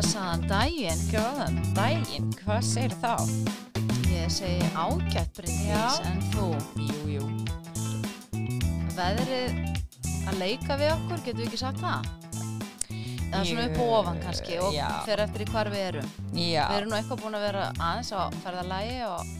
[0.00, 1.00] Blessaðan daginn.
[1.10, 3.18] Góðan daginn, hvað segir þá?
[4.08, 6.46] Ég segi ágætt Bryndís en þú.
[6.86, 7.26] Jú, jú.
[8.96, 9.60] Veðrið
[10.30, 12.29] að leika við okkur, getur við ekki sagt það?
[13.40, 14.88] Það er svona upp og ofan kannski og Já.
[15.08, 16.10] fer eftir í hvar við erum.
[16.36, 19.36] Já, Við erum nú eitthvað búin að vera aðeins á ferðalægi og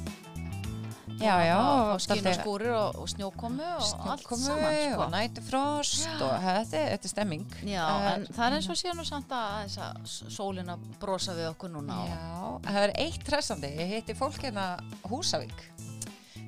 [1.20, 1.56] já, já.
[1.60, 5.02] og, og og skín og skúrir og, og snjókomu og allt snjókomu saman sko.
[5.04, 7.44] og nætufrost og þetta, er stemming.
[7.68, 10.86] Já, Eh, en það er eins og sé nú samt að, að s- sólin að
[11.02, 13.74] brosa við okkur núna og Já, það er eitt hressandi.
[13.76, 15.60] Ég hitti fólk hérna Húsavík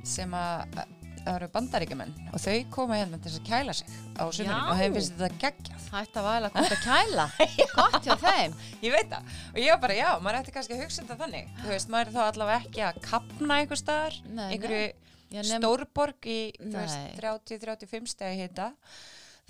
[0.05, 0.85] sem að
[1.25, 3.87] það eru bandaríkjumenn og þau koma hérna til að kæla sig
[4.19, 5.87] á sumurinn og þeim finnst þetta geggjað.
[5.93, 7.27] hætt að væla gott að kæla.
[7.79, 8.55] Gott hjá þeim.
[8.83, 9.31] Ég veit það.
[9.53, 11.49] Og ég var bara, já, maður ætti kannski að hugsa þetta þannig.
[11.63, 14.93] Þú veist, maður er þá allavega ekki að kapna einhver staðar, einhverju
[15.33, 16.79] nem- stórborg í þú Nei.
[16.83, 18.71] veist, 30-35 stegi hita.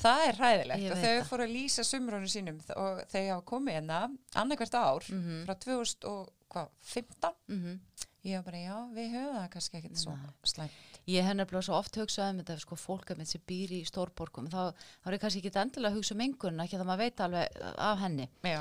[0.02, 3.74] Það er hræðilegt Ég og þau fóru að lýsa sumrunum sínum og þau hafa komið
[3.76, 3.98] hérna
[4.40, 5.42] annarkvært ár Mhm.
[5.46, 7.34] frá 2015.
[7.48, 7.80] Mhm.
[8.22, 10.12] Ég var bara, já, við höfum það kannski ekkert svo
[10.46, 10.74] slæmt.
[11.10, 13.80] Ég hef nefnilega svo oft hugsað um þetta, sko, fólk að mitt sem býr í
[13.88, 14.60] stórborgum, þá,
[15.02, 17.56] þá er ég kannski ekki endilega að hugsa um engunna, ekki að maður veit alveg
[17.58, 18.28] uh, af henni.
[18.46, 18.60] Já,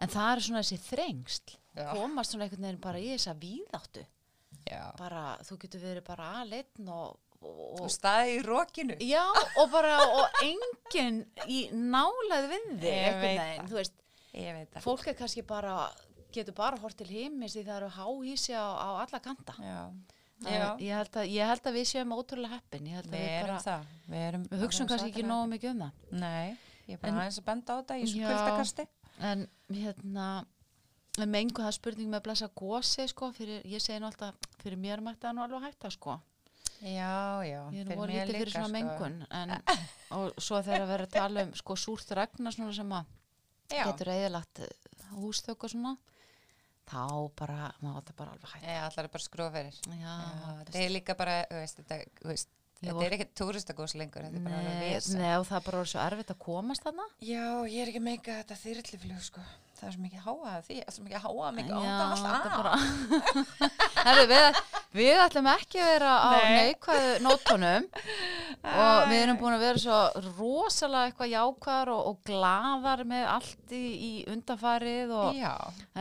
[0.00, 1.88] En það er svona þessi þrengsl, Já.
[1.92, 4.04] komast svona einhvern veginn bara í þessa víðáttu.
[4.70, 4.84] já.
[4.96, 8.96] Bara, þú getur verið bara aðleitn og, og, Og staði í rókinu.
[9.04, 9.24] Já,
[9.60, 13.90] og bara, og enginn í nálega við þig,
[14.30, 14.84] Ég veit það.
[14.86, 15.90] fólk er kannski bara,
[16.32, 19.54] getur bara hort til heimis því það eru háhísi á, á alla kanta.
[19.60, 20.00] Það
[20.80, 23.82] Ég held, að, ég held að við séum ótrúlega heppin, að Við við það.
[24.08, 25.98] Við, erum, við hugsun alveg kannski ekki nógu mikið um það.
[26.22, 28.30] Nei, ég er bara En- aðeins að benda á þetta í svo Já.
[28.30, 28.86] kuldakasti.
[29.20, 30.28] En hérna,
[31.28, 34.80] mengu það er spurning með að blessa gósi, sko, fyrir, ég segi nú alltaf, fyrir
[34.80, 36.16] mér mætti það nú alveg hætta, sko.
[36.80, 37.60] Já, já.
[37.76, 38.78] Ég er nú fyrir mér lítið fyrir líka, svona sko.
[38.80, 39.56] mengun, en,
[40.16, 43.04] og svo þegar að vera að tala um, sko, súrt regna svona sem að
[43.76, 44.62] Já, getur eðilagt
[45.20, 45.92] hústök og svona,
[46.90, 47.04] þá
[47.38, 48.66] bara, maður átti bara alveg hætta.
[48.74, 49.78] Já, allar er bara skróferir.
[49.86, 51.98] Þetta þetta er líka bara, þú veist, þetta,
[52.30, 55.16] veist, þetta er ekki túristagós lengur, þetta er Nei, vesa.
[55.20, 57.08] nei, og það er bara svo erfitt að komast þarna.
[57.22, 59.46] Já, ég er ekki meika þetta þyrliflug, sko.
[59.80, 62.50] Það er svo mikið háað því, það er svo mikið háað mikið Já, ánda þetta
[62.50, 63.50] er alltaf.
[64.04, 64.58] Herru, við,
[64.98, 66.50] við ætlum ekki að vera á Nei.
[66.58, 67.86] neikvæðu nótunum
[68.70, 70.00] og við erum búin að vera svo
[70.38, 75.40] rosalega eitthvað jákvæðar og, og glaðar með allt í, í undafarið og,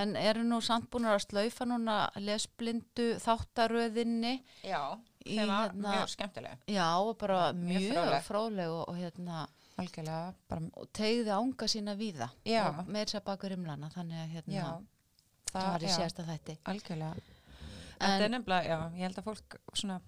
[0.04, 4.36] en eru nú samt búin að slaufa núna lesblindu þáttaröðinni
[4.68, 4.82] já,
[5.24, 6.58] sem var hérna- mjög skemmtilega.
[6.68, 9.48] já, og bara Mjög mjög fróðleg og, og hérna
[9.80, 12.64] Algjörlega, bara, og tegði ánga sína víða Já.
[12.80, 14.64] og meir sér bakur rimlana þannig að hérna
[15.54, 17.16] það var í síðasta þætti Algjörlega.
[18.00, 20.02] En- er nefnilega, já, ég held að fólk svona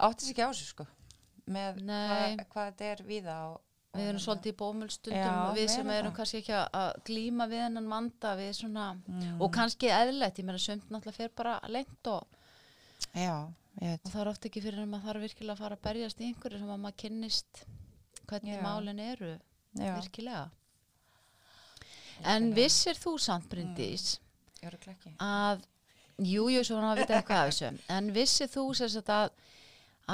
[0.00, 0.86] átti sig ekki á sig, sko,
[1.50, 2.36] með Nei.
[2.52, 3.02] hvað, þetta er
[3.50, 3.60] og,
[3.92, 6.16] og Við erum hérna- svolítið í bómulstundum Já, við við sem erum það.
[6.16, 9.40] kannski ekki að- að glíma við hennan manda við svona, Mm.
[9.42, 12.26] og kannski eðlilegt, ég meina sumt náttúrulega fer bara lengt og,
[13.14, 13.42] Já,
[13.80, 16.24] og það er oft ekki fyrir en maður þarf virkilega að fara að berjast í
[16.34, 17.64] einhverju sem að maður kynnist
[18.30, 18.62] hvernig Já.
[18.64, 19.32] málin eru
[19.78, 20.46] Já, virkilega.
[22.30, 24.18] En vissir þú samt, Bryndís,
[24.62, 25.14] ekki.
[25.24, 25.62] að,
[26.20, 29.30] jú, jú, svo hann að vita eitthvað af þessu, en vissir þú sagt að,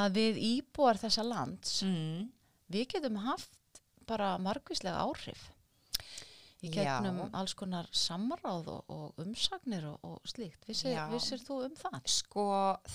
[0.05, 2.29] að við íbúar þessa lands, Mm.
[2.71, 5.49] við getum haft bara margvíslega áhrif
[6.63, 7.01] í Já.
[7.03, 10.63] gegnum alls konar samráð og, og umsagnir og, og slíkt.
[10.67, 11.09] Vissir, Já.
[11.11, 11.99] vissir þú um það?
[12.07, 12.47] Sko,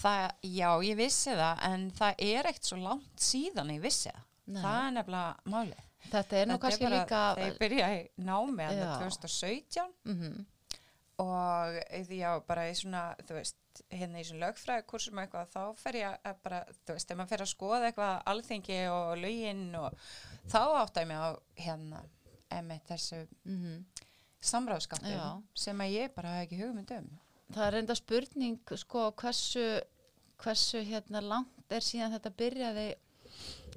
[0.02, 4.28] það, já, ég vissi það, en það er eitt svo langt síðan ég vissi það.
[4.52, 4.62] Nei.
[4.62, 5.88] Það er nefnilega málið.
[6.12, 7.22] Þetta er nú Þetta kannski bara, líka...
[7.38, 8.88] Þegar ég byrjaði námi að Já.
[9.02, 10.42] 2017 Mm
[11.22, 15.98] og því já, bara í svona, þú veist, hérna í svona lögfræðikursum eitthvað, þá fer
[16.00, 20.06] ég að bara, þú veist, ef maður fer að skoða eitthvað alþingi og lögin og
[20.52, 21.30] þá áttaði mig á
[21.66, 22.02] hérna,
[22.58, 23.78] emitt þessu -hmm.
[24.42, 25.42] samráðskaptum Já.
[25.54, 27.10] sem að ég bara hafði ekki hugmynd um.
[27.52, 29.82] Það er enda spurning, sko, hversu,
[30.38, 32.96] hversu hérna langt er síðan þetta byrjaði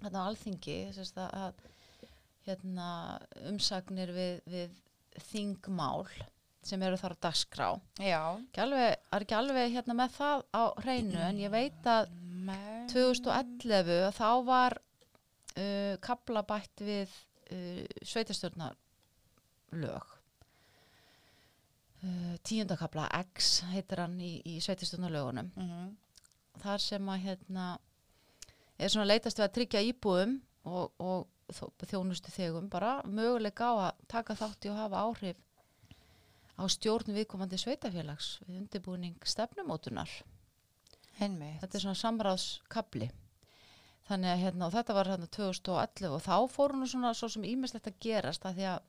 [0.05, 1.55] hérna á alþingi, að, að
[2.45, 2.89] hérna
[3.51, 4.79] umsagnir við, við
[5.31, 6.07] þingmál
[6.65, 7.69] sem eru þar á dagskrá.
[8.65, 12.13] Alveg, er ekki alveg hérna með það á hreinu en ég veit að
[12.45, 12.89] Men...
[12.93, 17.13] 2011 þá var uh, kapla bætt við
[17.53, 18.77] uh, sveitastjórnar
[19.81, 20.11] lög
[22.05, 25.95] uh, tíundakabla X heitir hann í, í sveitastjórnar lögunum Mm
[26.63, 27.67] þar sem að hérna
[28.79, 34.07] er svona leitast við að tryggja íbúum og, og þjónustu þegum bara möguleika á að
[34.11, 35.43] taka þátt í og hafa áhrif
[36.55, 40.11] á stjórn viðkomandi sveitafélags við undirbúning stefnumótunar.
[41.21, 41.61] Einmitt.
[41.63, 43.11] þetta er svona samráðskabli
[44.09, 47.47] þannig að hérna, og þetta var hérna 2011 og þá fóru nú svona svo sem
[47.47, 48.81] ímislegt að gerast að því að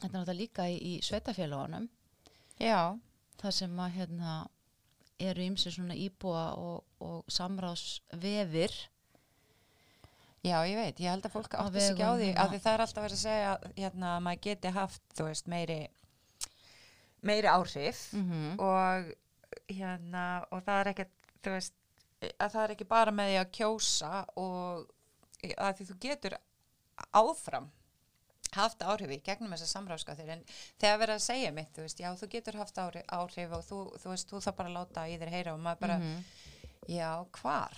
[0.00, 1.90] þetta er náttúrulega líka í, í sveitafélagunum
[2.62, 2.96] Já,
[3.42, 4.32] það sem að hérna
[5.30, 8.74] eru ímsi svona íbúa og, og samráðsvefir
[10.42, 12.44] já, ég veit, ég held að fólk átti sig ekki á því hérna.
[12.44, 15.50] að því það er alltaf verið að segja hérna, að maður geti haft, þú veist,
[15.52, 15.80] meiri
[17.22, 19.12] meiri áhrif mm og
[19.68, 21.06] hérna og það er ekki,
[21.44, 21.78] þú veist
[22.22, 24.10] að það er ekki bara með því að kjósa
[24.40, 24.90] og
[25.58, 26.36] að því þú getur
[27.12, 27.70] áfram
[28.52, 30.44] haft áhrif í gegnum þessa samráðskatir en
[30.78, 33.80] þegar verið að segja mitt, þú veist, já þú getur haft áhrif, áhrif og þú,
[34.02, 36.24] þú veist, þú þarf bara að láta í þér heyra og maður bara, Mhm.
[36.88, 37.10] já,
[37.40, 37.76] hvar?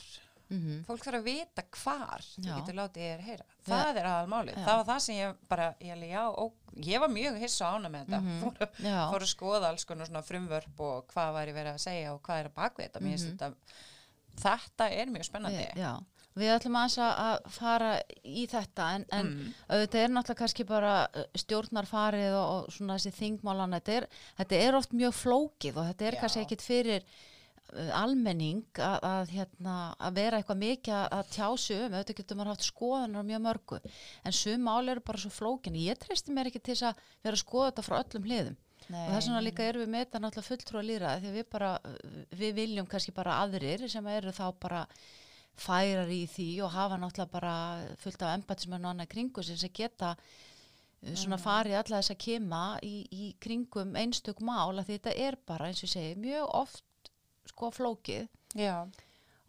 [0.87, 2.57] Fólk þarf að vita hvar þú Já.
[2.61, 3.45] getur látið í þér heyra.
[3.67, 7.39] Það er aðalmálið, það var það sem ég bara, ég, já, og ég var mjög
[7.41, 8.41] hissa ána með þetta, Mhm.
[8.43, 9.11] fór, að- Já.
[9.11, 12.41] fór að skoða alls konar svona frumvörp og hvað væri verið að segja og hvað
[12.41, 13.55] er að baka þetta, mér finnst þetta
[14.37, 15.67] þetta er mjög spennandi.
[15.73, 15.99] Við, já.
[16.39, 17.91] Við ætlum aðeins að- að fara
[18.25, 19.53] í þetta en, en Mm.
[19.71, 24.09] auðvitað er náttúrulega kannski bara uh, stjórnarfarið og, og svona þessi þingmálan þetta er,
[24.41, 26.21] þetta er oft mjög flókið og þetta er Já.
[26.25, 27.07] kannski ekkit fyrir
[27.73, 32.53] uh, almenning að, að, hérna, að vera eitthvað mikið að, tjásu um, auðvitað getur maður
[32.55, 33.81] haft skoðanar mjög mörgu,
[34.27, 37.39] en sum mál eru bara svo flókin, ég treysti mér ekki til þess að vera
[37.39, 40.49] að skoða þetta frá öllum hliðum og þess vegna líka erum við með þetta náttúrulega
[40.51, 41.71] fulltrú að lýra því við bara,
[42.37, 44.83] við viljum kannski bara aðrir sem eru þá bara
[45.61, 47.55] færar í því og hafa náttúrulega bara
[48.01, 52.63] fullt af embatismenn og annað kringu sem geta uh, svona farið alla þess að kema
[52.83, 57.13] í, í kringum einstök mál að þetta er bara eins og segi mjög oft
[57.51, 58.29] sko flókið.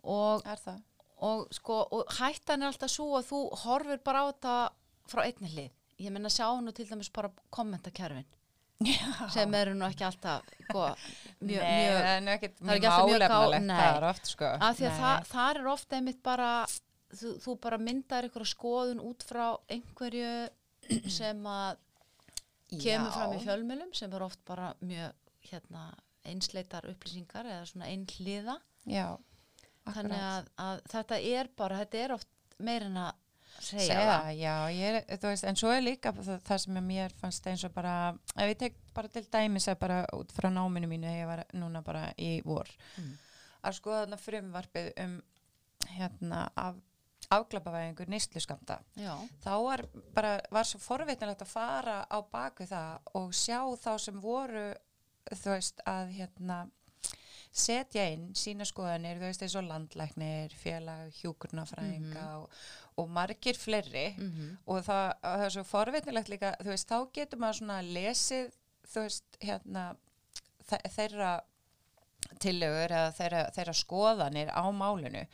[0.06, 0.82] Og, er það.
[1.26, 4.56] og sko og hættan er alltaf svo að þú horfir bara á þetta
[5.10, 5.72] frá einni hlið.
[6.02, 8.28] Ég menna sjá nú til dæmis bara kommentakerfin
[8.84, 9.30] já.
[9.32, 10.86] sem eru nú ekki alltaf sko,
[11.40, 13.78] mjög, Nei, mjög það er ekki alltaf mjög gá- málefnalegt nei.
[13.80, 16.50] það oft sko að því að það, það er ofta einmitt bara
[17.16, 20.34] þú, þú bara myndar einhverja skoðun út frá einhverju
[21.20, 21.78] sem að
[22.76, 23.16] kemur Já.
[23.16, 25.14] fram í fjölmjölum sem er oft bara mjög
[25.46, 25.86] hérna,
[26.26, 28.56] einsleitar upplýsingar eða svona einhliða
[29.94, 32.32] þannig að, að þetta er bara þetta er oft
[32.66, 33.14] meira en að
[33.62, 34.32] segja, það.
[34.40, 37.74] já, ég þú veist, en svo er líka það, það sem mér fannst eins og
[37.74, 37.94] bara
[38.36, 41.82] ef ég tek bara til dæmis að bara út frá náminu mínu ég var núna
[41.84, 42.68] bara í vor
[42.98, 43.18] Mm.
[43.64, 45.22] að skoða þarna frumvarpið um
[45.96, 46.76] hérna af
[47.32, 49.82] afglapavæðingur neysluskamta já, þá var
[50.14, 54.68] bara, var svo forvitnilegt að fara á baku það og sjá þá sem voru
[55.34, 56.60] þú veist að hérna
[57.56, 62.50] setja inn sína skoðanir, þú veist eins og landlæknir, félag, hjúkurnafræðinga og,
[62.98, 67.40] og margir fleiri mm og það, það er svo forvitnilegt líka, þú veist, þá getur
[67.42, 68.52] maður svona lesið,
[68.94, 69.86] þú veist, hérna
[70.70, 71.32] þe þeirra
[72.42, 75.26] tillögur eða þeirra, þeirra skoðanir á málinu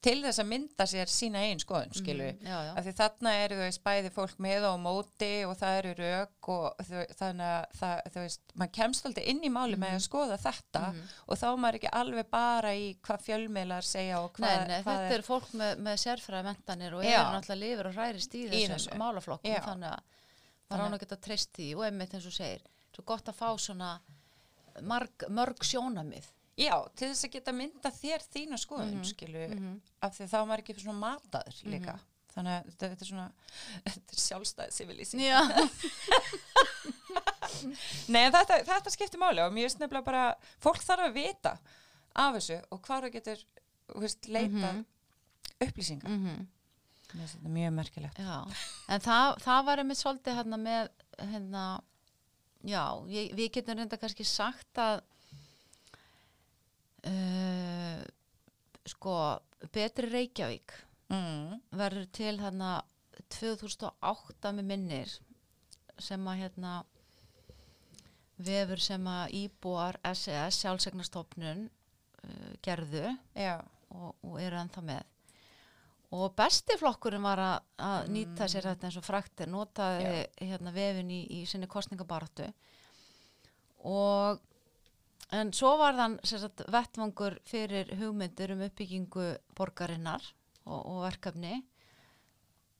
[0.00, 2.74] til þess að mynda sér sína einn skoðun, Mhm, já, já.
[2.78, 6.48] af því þarna eru veist bæði fólk með og á móti og það eru rauk
[6.48, 10.04] og þau, þannig að það, þú veist, maður kemst alltaf inn í máli með að
[10.06, 11.02] skoða þetta Mhm.
[11.28, 14.82] og þá er maður ekki alveg bara í hvað fjölmiðlar segja og hvað, Nei, nei,
[14.82, 18.44] hvað þetta er fólk með, með sérfræði mentanir og eru náttúrulega lifur og hrærist í
[18.46, 18.98] Í þessum þessu.
[18.98, 20.00] málaflokkum þannig að
[20.70, 22.60] maður Þannig- án að geta treyst því og einmitt eins og segir,
[22.94, 23.98] svo gott að fá svona
[24.82, 26.24] marg, mörg sjónamið
[26.58, 29.74] Já, til þess að geta mynda þér þína skoðun, Mhm, skilu, mhm.
[30.02, 31.94] af því þá er maður ekki svona mataður líka.
[32.34, 33.28] Þannig að þetta, þetta er svona,
[33.88, 35.22] þetta er sjálfstæðið civilísing.
[35.22, 35.38] Já,
[38.12, 40.24] Nei, þetta, þetta skiptir máli og mér finnst nefnilega bara,
[40.62, 41.52] fólk þarf að vita
[42.18, 43.38] af þessu og hvað það getur,
[43.88, 44.84] þú veist, leita Mhm.
[45.64, 46.08] upplýsingar.
[46.10, 46.46] mm
[47.08, 48.18] Mér finnst þetta mjög merkilegt.
[48.18, 48.44] já.
[48.88, 50.88] en það, það var einmitt svolítið hérna með
[51.18, 51.80] hérna,
[52.64, 55.00] já, ég, við getum reynda kannski sagt að
[57.06, 58.02] uh,
[58.88, 59.14] sko,
[59.74, 60.76] betri Reykjavík
[61.08, 61.56] Mm.
[61.72, 62.82] verður til hérna
[63.32, 65.12] 2008 með minnir
[65.98, 66.72] sem að hérna
[68.36, 73.56] vefur sem að íbúar SES, sjálfsegnastofnun uh, gerðu Já,
[73.88, 75.08] og, og eru ennþá með.
[76.12, 77.56] Og besti flokkurinn var að,
[77.88, 82.46] að nýta sér þetta eins og fraktir notaði hérna vefin í, í sinni kostningabaratu
[83.88, 84.44] og
[85.36, 90.24] en svo var þann sagt, vettvangur fyrir hugmyndir um uppbyggingu borgarinnar
[90.64, 91.62] og, og verkefni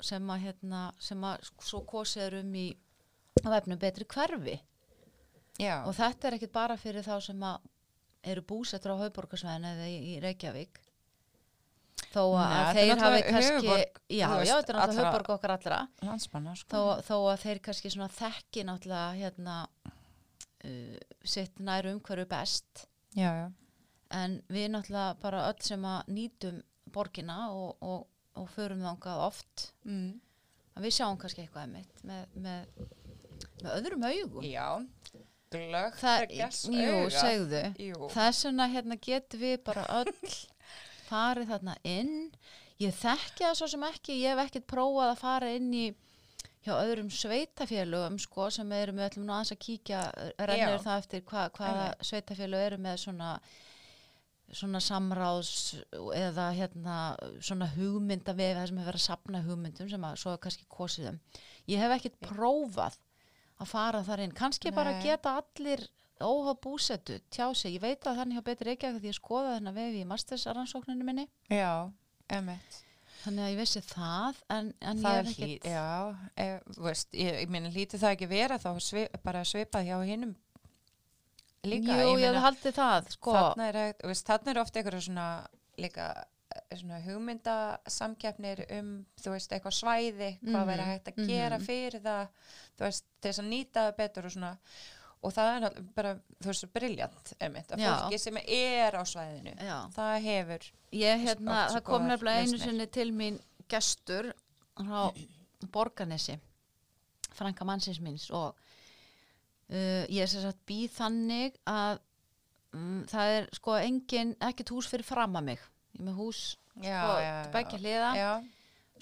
[0.05, 2.69] sem að hérna sem að svo kosið er um í
[3.43, 4.59] að vefnum betri hverfi.
[5.59, 7.67] Já, og þetta er ekkit bara fyrir þá sem að
[8.29, 10.81] eru búsettur á Hauðborgarsvæðin eða í, í Reykjavík.
[12.09, 15.79] Þó að Nei, er þeir hafi kannski já, já, þetta er náttúrulega höfborg okkar allra.
[16.07, 16.71] landsmanna, sko.
[16.71, 19.57] þó, þó að þeir kannski svona þekki náttúrulega hérna
[20.65, 22.87] uh, sitt nær umhverju best
[23.17, 23.47] já, já.
[24.11, 26.63] en við náttúrulega bara öll sem að nýtum
[26.93, 28.07] borgina og, og,
[28.41, 30.21] og förum þangað oft Mm.
[30.77, 32.69] að við sjáum kannski eitthvað einmitt með, með,
[33.63, 34.69] með öðrum augum Já,
[35.51, 36.03] glögt
[36.35, 37.11] gess jú, auga.
[37.23, 38.09] segðu Jú.
[38.13, 40.13] þess vegna hérna getum við bara öll
[41.09, 42.15] farið þarna inn
[42.79, 45.87] ég þekki það svo sem ekki ég hef ekkert prófað að fara inn í
[46.69, 50.05] hjá öðrum sveitafélögum sko sem eru með öllum nú aðeins að kíkja
[50.39, 50.85] rennir Já.
[50.85, 52.07] það eftir hva, hvaða Einmitt.
[52.11, 53.33] sveitafélög eru með svona
[54.49, 55.51] svona samráðs
[56.17, 56.97] eða hérna
[57.45, 60.65] svona hugmynda við það sem hefur verið að sapna hugmyndum sem að svo er kannski
[60.73, 61.19] kosið um
[61.69, 62.97] ég hef ekkert prófað
[63.59, 65.03] að fara þar inn kannski bara Nei.
[65.05, 65.85] geta allir
[66.19, 69.55] óháð búsetu tjá sig, ég veit að þannig hjá betur ekki að því ég skoða
[69.59, 71.91] þennan vefi í mastersrannsókninu minni Já,
[72.33, 72.81] emitt.
[73.25, 75.87] Þannig að ég vissi það en, en Það ég er hef ekkert já,
[76.35, 76.49] e,
[76.87, 80.35] veist, ég, ég meina hlítið það ekki vera þá svi, bara svipað hjá hinnum
[81.67, 81.99] líka.
[81.99, 83.79] Jú, ég meina, hef haldið það sko, þarna er,
[84.55, 85.29] er ofta einhverju svona
[85.79, 86.07] líka
[86.55, 91.67] eh, svona hugmyndasamkeppnir um, þú veist, eitthvað svæði, hvað Mhm, væri hægt að gera mhm.
[91.67, 92.47] fyrir það,
[92.79, 94.53] þú veist, þess að nýta það betur og svona,
[95.23, 97.89] og það er bara, þú veist, briljant, einmitt, að Já.
[98.05, 102.13] fólki sem er á svæðinu, já, það hefur, ég hérna, Oft svo það kom góðar
[102.13, 102.67] nefnilega einu lausnir.
[102.69, 104.31] sinni til mín gestur
[104.79, 105.01] á
[105.75, 106.39] Borganesi
[107.35, 111.99] frænka mannsins míns og uh, ég er sem sagt býð þannig að
[112.77, 116.43] um, það er sko engin, ekkert hús fyrir fram að mig ég er með hús
[116.79, 118.31] já, sko, já, til begja hliða já,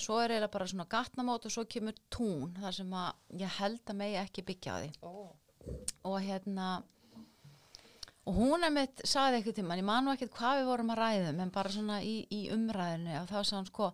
[0.01, 3.83] svo er eiginlega bara svona gatnamót og svo kemur tún þar sem að ég held
[3.93, 5.13] að megi ekki byggja á því Ó.
[6.07, 6.69] og hérna
[8.27, 11.03] og hún er mitt sagði eitthvað tíma, ég man nú ekkert hvað við vorum að
[11.03, 13.91] ræðum en bara svona í, í umræðinu og þá sagði hann sko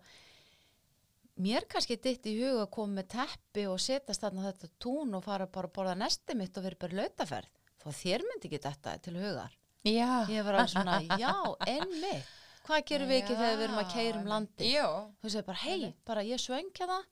[1.43, 5.25] mér kannski ditt í huga að koma með teppi og setjast þarna þetta tún og
[5.25, 7.59] fara bara að borða nesti mitt og vera bara lautaferð.
[7.83, 9.57] Þó að þér myndi ekki þetta til hugar.
[9.83, 11.33] Já, ég var alveg svona, já,
[11.67, 12.29] enmitt
[12.62, 14.88] hvað gerum við ekki þegar við erum að keira um landi Jú,
[15.19, 17.09] þú segir bara, hei, bara ég svöngja það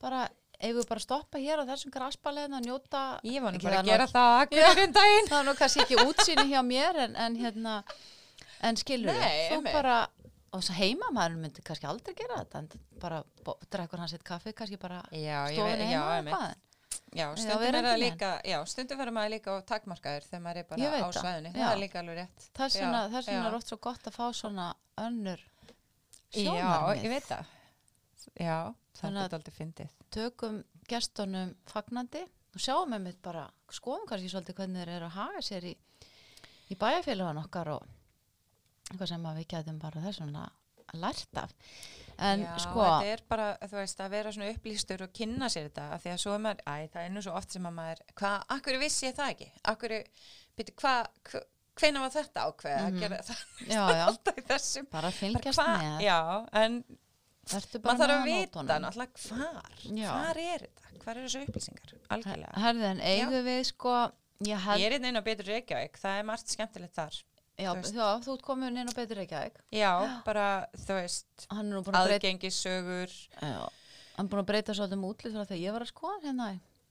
[0.00, 0.20] bara,
[0.60, 3.82] ef við bara stoppa hér á þessum grasbaleðin að njóta ég var nú bara það
[3.82, 5.28] að gera það akkur um daginn.
[5.30, 7.76] það er nú kannski ekki útsýni hjá mér en, en hérna
[8.68, 9.98] en skilur Nei, þú bara
[10.50, 13.22] og svo heimamaður myndi kannski aldrei gera þetta en bara
[13.70, 16.58] drekkur hann sitt kaffi kannski bara Já, veit, heima já, og eitthvað
[17.10, 17.98] Já, Já, stundum er það er.
[17.98, 21.50] líka, já, stundum verður maður líka á takmarkaður þegar maður er bara á það, svæðinu.
[21.50, 21.60] já.
[21.60, 22.44] Það er líka alveg rétt.
[22.54, 22.68] Já,
[23.26, 23.38] já.
[23.48, 25.42] er oft svo gott að fá svona önnur
[26.30, 27.50] Já, sjónarmið ég veit það.
[28.38, 28.58] Já,
[29.00, 29.99] það er aldrei fyndið.
[30.14, 32.22] Tökum gestunum fagnandi
[32.54, 35.74] og sjáum með mitt bara skoðum kannski svolítið hvernig þeir eru að haga sér í,
[36.70, 37.84] í bæjarfélagan okkar og
[38.90, 40.48] eitthvað sem að við getum bara þessuna
[40.98, 41.52] lært af
[42.18, 45.84] en já, sko þetta er bara, veist, að vera svona upplýstur og kynna sér þetta,
[45.94, 48.02] af því að svo er maður, æ, það er nú svo oft sem að maður,
[48.20, 49.48] hvað, akkur vissi ég það ekki?
[49.72, 49.94] Akkur,
[50.58, 51.38] byrju, hvað,
[51.80, 52.98] hvenær var þetta ákveð að Mhm.
[53.04, 53.44] gera það?
[53.70, 54.90] já, já, Alltaf í þessum.
[54.90, 56.18] bara Bara fylgjast hva- með Já,
[56.64, 56.98] en bara
[57.50, 60.10] maður þarf að vita náttúrulega hvar, Já.
[60.14, 60.94] hvar er þetta?
[61.00, 61.92] Hvar eru þessu upplýsingar?
[62.16, 62.54] Algjörlega.
[62.64, 63.94] Herðin, eigum við sko
[64.46, 67.18] ég held, Ég er inn á betur Reykjavík, það er margt skemmtilegt þar.
[67.60, 67.94] já, þú veist.
[67.94, 69.92] já, þú komin inn á betur Reykjavík Já,
[70.24, 73.14] bara, þú veist, hann nú búin að breyta aðgengissögur.
[73.40, 73.68] já,
[74.16, 76.50] hann er búin að breyta svolítið um útlið frá þegar ég var að skoða hérna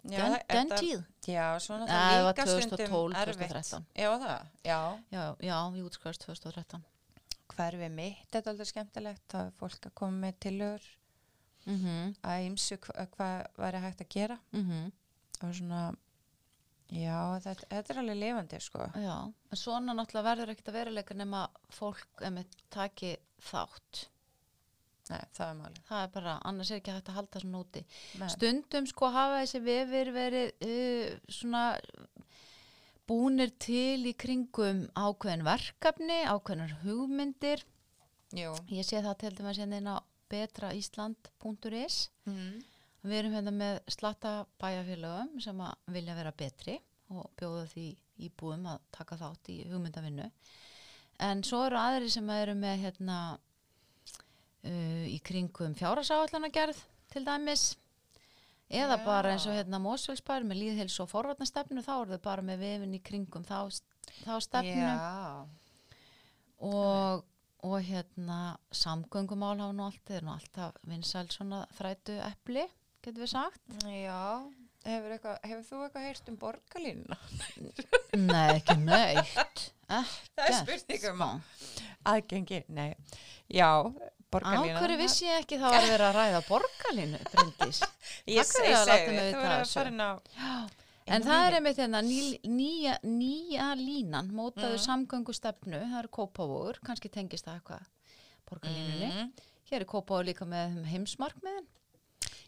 [0.09, 3.49] Já, den, den tíð Já, svona það líka 2012, stundum erfitt.
[3.51, 3.85] 2013.
[3.99, 4.79] Já, það, já.
[5.11, 6.85] já, já, ég útskvæðast 2013
[7.49, 10.87] Hverfi mitt, þetta er aldrei skemmtilegt, það er fólk að koma með tilögur
[11.65, 14.89] mhm, að ymsu hvað hva væri hægt að gera mhm
[15.45, 15.81] og svona,
[16.91, 18.85] já, þetta, þetta er alveg lifandi, sko.
[18.99, 23.15] Já, en svona náttúrulega verður ekkert að veruleika nema fólk emitt taki
[23.49, 24.05] þátt.
[25.09, 25.83] Nei, það er málið.
[25.87, 27.81] Það er bara, annars er ekki hægt að halda svona úti.
[28.21, 28.27] Nei.
[28.29, 31.63] Stundum sko hafa þessi vefir verið uh, svona
[33.09, 37.63] búnir til í kringum ákveðin verkefni, ákveðinar hugmyndir.
[38.37, 38.53] Jú.
[38.69, 39.97] Ég sé það til dæmis hérna inn á
[40.29, 41.97] betraísland.is.
[42.29, 42.59] Mm.
[43.09, 46.77] Við erum hérna með slatta bæjarfélögum sem vilja vera betri
[47.09, 47.87] og bjóða því
[48.27, 50.27] íbúum að taka þátt í hugmyndavinnu.
[51.25, 57.71] En svo eru aðri sem eru með hérna uh, í kringum fjárhasáallanagerð til dæmis
[58.69, 59.05] eða Já.
[59.05, 62.95] bara eins og hérna Mósfellsbær með líðhils og forvarnastefnu þá eru þau bara með vefin
[62.97, 63.57] í kringum þá,
[64.21, 65.47] þá stefnu Já.
[66.69, 67.25] og,
[67.65, 68.39] og hérna
[68.71, 72.67] samgöngumál hafa nú allt, er nú alltaf vinsæl svona þrætu epli,
[73.01, 73.79] getur við sagt.
[73.89, 74.45] Já.
[74.79, 77.17] Hefur, eitthvað, hefur þú eitthvað heyrt um borgarlínuna?
[78.29, 79.65] Nei, ekki neitt.
[79.89, 81.89] Það er spurningum Sko.
[82.09, 82.93] Aðgengi, nei.
[83.51, 83.83] Já,
[84.29, 84.77] Á borgarlínan.
[84.77, 87.79] hverju vissi ég ekki það var verið að ræða borgarlínu, Bryndís?
[88.37, 90.51] Ég segi, að mig þú verður að fara inn á, Já,
[91.09, 94.83] En það er einmitt hérna ný, nýja, nýja línan, mótaðu Mm.
[94.85, 97.87] samgöngu stefnu, það eru kópavóður, kannski tengist það eitthvað
[98.45, 99.09] borgarlínunni.
[99.09, 99.31] Mm.
[99.71, 101.65] Hér er kópavóður líka með heimsmarkmiðin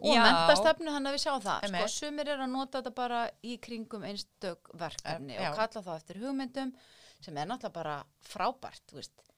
[0.01, 0.21] og Já.
[0.27, 1.65] mentastefnu, hann að við sjá það.
[1.73, 5.49] Sko, sumir er að nota þetta bara í kringum einstök verkefni já.
[5.49, 6.73] og kalla það eftir hugmyndum
[7.21, 9.30] sem er náttúrulega bara frábært, þú veist.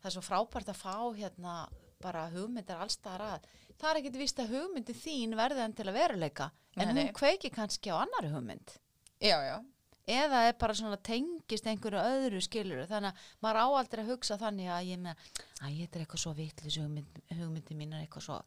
[0.00, 1.54] Það er svo frábært að fá hérna
[2.02, 3.46] bara hugmyndir allstaðar að.
[3.76, 7.16] Það er ekkit víst að hugmyndi þín verði en til að veruleika, en Nei, hún
[7.16, 8.76] kveiki kannski á annari hugmynd
[9.20, 9.56] Já, já.
[10.06, 14.38] eða er bara svona tengist einhverju öðru skiluru þannig að maður á aldrei að hugsa
[14.40, 15.22] þannig að ég með
[15.64, 18.38] að þetta er eitthvað svo vitlis hugmynd, hugmyndi mín er eitthvað svo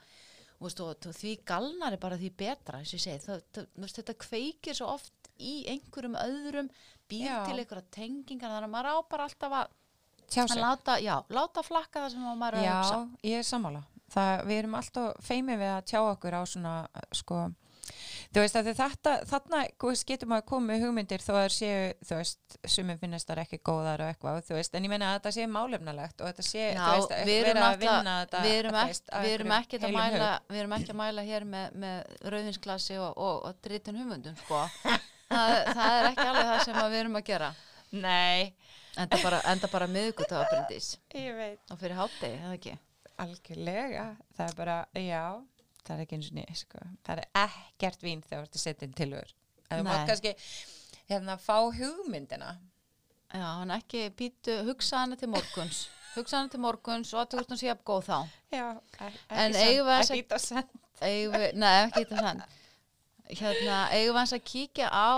[0.60, 4.77] veist, og, og því galnar er bara því betra ég segi, það, það, þetta kveikir
[4.77, 6.70] svo oft í einhverjum öðrum
[7.10, 7.38] býr Já.
[7.48, 9.77] til einhverja tengingar þannig að maður á bara alltaf að,
[10.29, 13.48] Tjá að láta, já, láta flakka það sem maður er að Já, hugsa ég er
[13.48, 13.86] sammála.
[14.09, 16.75] Það, við erum alltaf feimið við að tjá okkur á svona,
[17.13, 17.39] sko,
[18.33, 19.59] þú veist að þetta, þarna
[20.09, 24.12] getur maður komið hugmyndir þó að séu, þú veist, sumum finnast þar ekki góðar og
[24.12, 26.95] eitthvað, þú veist, en ég meina að þetta sé málefnalegt og þetta sé, Já, þú
[26.95, 30.31] veist, erum, vera að vinna þetta, við erum, ekki, veist, við erum ekki að mæla
[30.33, 30.50] hug.
[30.53, 34.63] við erum ekki að mæla hér með, með rauðinsglasi og, og, og dritin hugmyndum sko.
[35.29, 37.53] það, það er ekki alveg það sem að við erum að gera
[38.05, 38.53] Nei,
[39.03, 39.88] enda bara, enda bara
[41.38, 41.63] veit.
[41.72, 42.77] og fyrir hátegi, eða ekki
[43.20, 44.06] Algjörlega,
[44.38, 45.24] það er bara, já,
[45.84, 46.84] það er ekki eins og niður, sko.
[47.03, 48.94] Það er ekkert vín þegar þú ert að setja inn.
[49.70, 49.89] En þú Nei.
[49.89, 50.32] mátt kannski,
[51.10, 52.53] hérna, fá hugmyndina.
[53.34, 55.84] já, hann ekki býtu, hugsa hana til morguns
[56.15, 58.18] hugsa hana til morguns og að þú ert hún sé að góð þá
[58.56, 58.68] Já,
[59.29, 59.60] að
[60.00, 60.48] ekki að
[61.06, 62.41] eigum við, nei ekki þetta sann
[63.29, 65.12] hérna, eigum við að kíkja á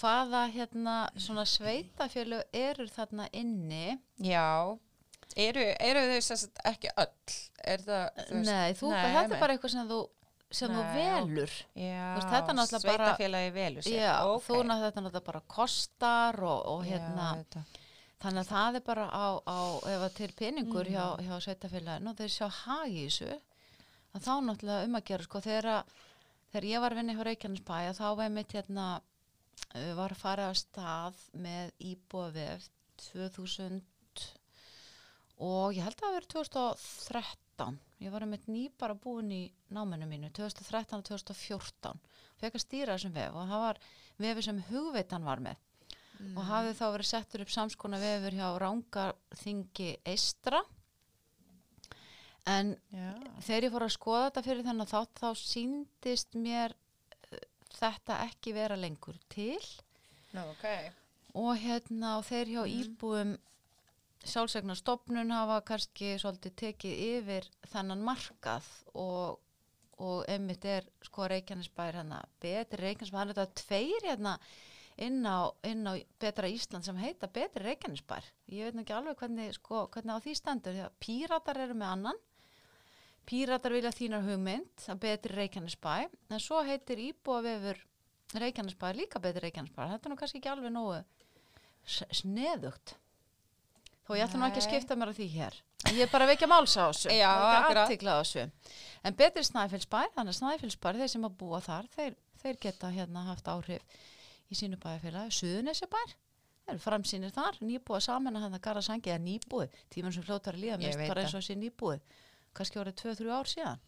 [0.00, 4.76] hvaða hérna svona sveitafjölu eru þarna inni Já,
[5.36, 7.36] eru, eru þau sagt ekki öll?
[7.64, 9.98] Er það, þú veist, Nei, þú, nei, þetta er bara eitthvað sem þú,
[10.50, 11.10] sem þú Nei, já.
[11.20, 11.52] velur.
[11.76, 13.98] Já, veist, þetta náttúrulega bara- sveitafélagi velur sér.
[14.00, 14.42] Já, ok.
[14.48, 17.62] þú náttúrulega þetta náttúrulega bara kostar og, og hérna, Já,
[18.20, 19.58] þannig að það er bara á, á
[19.92, 20.92] ef að til peningur Mm.
[20.92, 23.40] hjá, hjá sveitafélaginu og þeir sjá hagi í þessu,
[24.14, 25.84] að þá náttúrulega um að gera, sko, þegar, að-
[26.52, 28.88] þegar ég var að vinna hjá Reykjanesbæ, að þá var mitt hérna,
[29.98, 32.66] var að fara að stað með íbúavef
[33.12, 33.80] 2000
[35.40, 39.42] og ég held að það verið 2013 ég var einmitt ný bara búin í
[39.72, 42.02] náminu mínu 2013 og 2014
[42.40, 43.80] fekk að stýra þessum vef og það var
[44.20, 45.58] vefi sem hugveitan var með.
[46.36, 50.60] Og hafði þá verið settur upp samskona vefur hjá Rángarþingi Eistra
[52.50, 53.08] en Já,
[53.46, 56.76] þegar ég fór að skoða þetta fyrir þennan þátt þá síndist mér
[57.76, 59.60] þetta ekki vera lengur til.
[60.34, 60.66] Nú, ok.
[61.34, 63.36] og hérna og þeir hjá íbúum
[64.30, 69.38] sjálfsegnarstofnun hafa kannski svolítið tekið yfir þennan markað og,
[69.98, 72.82] og einmitt er sko Reykjanesbær hérna betri.
[72.84, 74.34] Reykjanesbær, hann er þetta tveir hérna
[75.00, 78.26] inn á, inn á betra Ísland sem heita betri Reykjanesbær.
[78.52, 80.76] Ég veit nú ekki alveg hvernig, sko, hvernig á því stendur.
[80.76, 82.20] Því að píratar eru með annan
[83.30, 87.78] píratar vilja þínar hugmynd að betri Reykjanesbæ en svo heitir íbúavefur
[88.42, 91.00] Reykjanesbær líka betri Reykjanesbær þetta er nú kannski ekki alveg nógu
[91.86, 92.94] sneðugt.
[94.06, 95.58] Þó ég ætla nú ekki að skipta mér á því hér.
[95.88, 97.12] En ég er bara að vekja máls á þessu.
[97.20, 98.46] Já, á þessu.
[99.06, 103.26] En betri Snæfellsbær, þannig að Snæfellsbær þeir sem að búa þar, þeir, þeir geta hérna
[103.30, 104.00] haft áhrif
[104.50, 105.36] í sínu bæjarfélagi.
[105.38, 106.16] Suðunesjabær,
[106.66, 107.60] þeir eru framsýnir þar.
[107.64, 111.06] Nýbúið saman að hann að gara sangi eða nýbúið, tíman sem fljótar að líða mest
[111.06, 112.02] bara eins og sé nýbúið
[112.56, 113.80] kannski orðið 2-3 ár síðan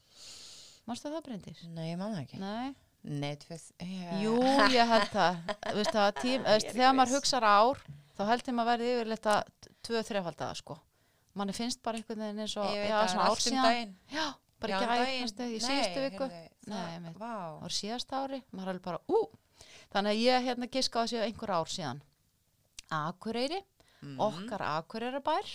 [0.87, 1.61] Manstu það breyndis?
[1.71, 2.39] Nei, ég man það ekki.
[2.43, 4.11] Nei Nei, tvið, já.
[4.23, 4.33] Jú,
[4.71, 5.39] ég held það.
[5.75, 7.81] Veistu, að tím, ekki þegar maður hugsar ár,
[8.15, 9.41] þá held ég maður verði yfirleitt að
[9.89, 10.77] tvö, þrefaldaða, sko.
[11.35, 13.97] Manni finnst bara einhvern veginn eins og, já, það, svona ár um síðan.
[14.15, 14.27] Já,
[14.63, 16.29] bara Já, ekki um næstu, í síðustu viku.
[16.69, 17.11] það-.
[17.19, 17.27] Vá.
[17.27, 19.21] Það var síðast ári, maður er alveg bara, ú.
[19.97, 22.03] Þannig að ég hérna giska á þessu einhver ár síðan.
[23.03, 23.63] Akureyri,
[24.03, 24.17] Mm.
[24.19, 25.51] okkar Akureyrabær,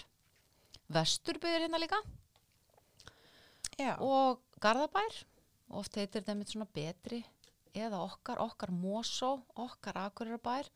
[0.96, 1.98] Vesturbyður hérna líka
[3.78, 3.94] Já.
[4.02, 5.22] og Garðabær
[5.78, 7.22] oft heitir þetta með svona betri
[7.78, 10.70] eða okkar, okkar Mosó okkar Akureyrabær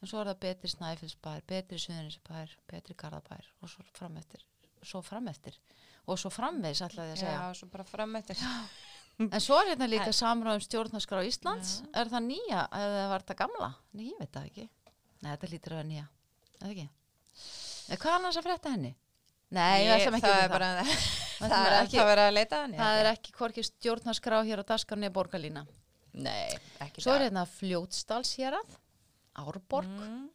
[0.00, 4.44] en svo er það betri Snæfellsbær, betri Suðuninsbær betri Garðabær og svo frameftir
[4.84, 5.56] svo frameftir
[6.04, 8.40] og svo framvegs ætlaði að segja Já, svo bara fram eftir.
[9.24, 11.88] en svo er hérna líka samráðum stjórnarskrá Íslands Já.
[12.02, 13.70] er það nýja eða var þetta gamla?
[13.96, 14.68] Nei, ég veit það ekki
[15.24, 16.06] Nei, þetta lítur að vera nýja
[16.60, 16.88] eða ekki?
[17.88, 18.94] Nei, hvað er annars að frétta henni?
[19.54, 22.72] Nei, ekki það er bara, Við það er ekki- að að leita hann.
[22.78, 25.66] Það er ekki hvorki stjórnarskrá hér á daskarni eða borgarlína.
[26.14, 28.76] Nei, ekki Svo er hérna fljótsdalshérað,
[29.36, 30.28] Árborg, Mm.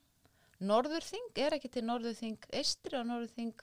[0.61, 3.53] Norðurþing, er ekki til Norðurþing, Eistri og Norðurþing,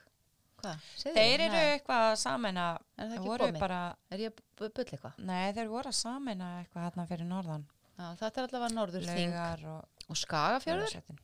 [0.62, 0.80] hvað?
[1.02, 3.58] Þeir eru eitthvað að samena, Er það ekki komið?
[3.60, 3.80] bara,
[4.10, 5.18] Er ég að bulla eitthvað?
[5.18, 7.66] nei þeir voru að samena eitthvað hérna fyrir norðan.
[7.98, 11.18] Já, þetta er allavega norður þing laugar og og skagafjörður,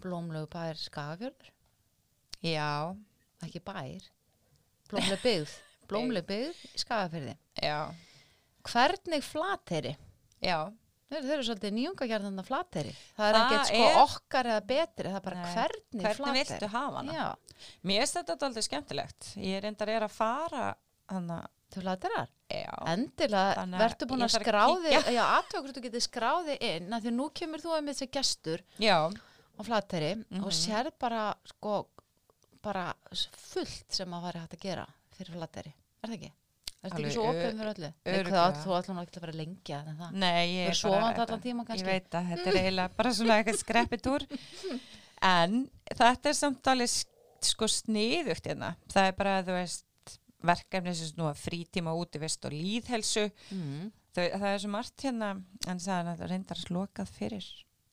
[0.00, 1.50] blómlegu bær skagafjörður,
[2.44, 2.94] Já,
[3.42, 4.04] ekki bær,
[4.90, 5.54] blómleg byggð,
[5.88, 7.36] blómleg byggð í skagafjörði.
[7.62, 7.78] já,
[8.68, 9.94] Hvernig flateri?
[10.44, 10.58] já.
[11.08, 12.90] Þeir, þeir eru svolítið nýjungagjarnan að flateri.
[13.16, 15.52] Það er ekkert sko er- okkar eða betri, það er bara Nei.
[15.54, 16.42] hvernig, Hvernig flateri.
[16.50, 17.14] viltu hafa hana?
[17.16, 17.28] Já,
[17.88, 19.28] Mér finnst þetta aldrei skemmtilegt.
[19.40, 20.66] Ég reyndar er að fara
[21.08, 21.38] hana,
[21.72, 22.28] til flaterar.
[22.52, 25.14] já, Endilega, að verður búin að að skráði, kíkja.
[25.16, 28.98] já, aðtökur þú getur skráði inn, því nú kemur þú að með þessi gestur já,
[29.08, 30.44] á flateri Mhm.
[30.44, 31.86] og sér bara, sko,
[32.64, 34.84] bara fullt sem að væri hægt að gera
[35.16, 35.72] fyrir flateri.
[36.02, 36.30] Er það ekki?
[36.78, 37.88] Er Alveg ekki svo opið með öllu?
[38.06, 38.18] Nei,
[38.62, 40.12] þú ætlum ekki að vera lengi að það.
[40.22, 41.64] nei, ég er bara, tíma?
[41.74, 44.26] Ég veit að þetta er eiginlega bara svona eitthvað skreppitúr.
[45.18, 45.64] En
[45.98, 46.92] þetta er samt alveg
[47.42, 48.74] sko sniðugt hérna.
[48.92, 50.14] Það er bara, þú veist,
[50.46, 53.24] verkefni sem snúa frítíma útivist og líðhelsu.
[53.54, 53.88] Mm.
[54.14, 55.32] Það, það er svo margt hérna,
[55.66, 57.48] en það er reyndar slokað fyrir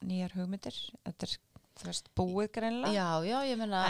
[0.06, 0.78] nýjar hugmyndir.
[1.08, 1.36] Þetta er,
[1.84, 2.94] veist, búið greinlega.
[2.94, 3.82] Já, já, ég meina,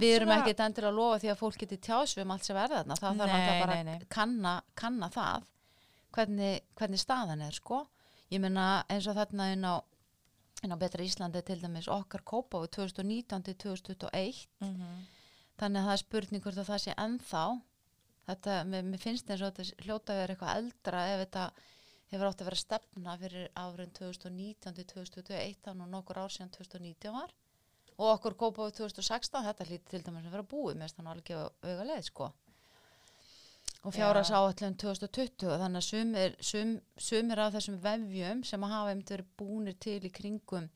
[0.00, 2.82] við erum ekkert endur að lofa því að fólk geti tjás um allt sem verða
[2.82, 2.94] þarna.
[3.00, 5.42] Það þarf náttúrulega bara að kanna, kanna það,
[6.14, 7.86] hvernig, hvernig staðan er, sko.
[8.30, 9.74] Ég meina, eins og þarna inn á,
[10.62, 15.06] inn á Betra Íslandi til dæmis okkar kópa á 2019 til 2021 Mhm.
[15.58, 17.44] þannig að það er spurning hvort að það sé ennþá
[18.28, 21.50] þetta, mér, mér finnst eins og þetta hljóta vera eitthvað eldra ef þetta
[22.14, 26.52] hefur átt að vera stefna fyrir árin 2019 til 2021 þá nú nokkur ár síðan
[26.56, 27.34] 2019 var.
[27.98, 28.48] Og okkur á
[28.80, 32.30] 2016 þetta hlýtti til dæmis að vera búið mér þannig alveg gefa auga leið sko.
[33.84, 38.92] Og fjáras áallum 2020 þannig að sumir, sum, sumir af þessum vefjum sem að hafa
[38.94, 40.70] einmitt verið búnir til í kringum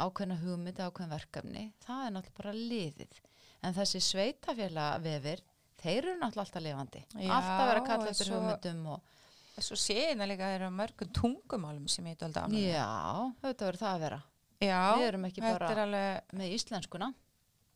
[0.00, 3.18] ákveðna hugmyndi, ákveðna verkefni það er náttúrulega bara liðið.
[3.66, 5.42] En þessi sveitafélag vefir
[5.82, 7.02] þeir eru náttúrulega alltaf lifandi.
[7.18, 9.02] Já, alltaf vera að kalla og eftir svo- hugmyndum og
[9.60, 12.66] Svo sé ég líka að það eru mörgum tungumálum sem ég er ánægð með.
[12.72, 14.20] já, þetta verður það að vera
[14.60, 17.08] Já, við erum ekki bara er alveg, með íslenskuna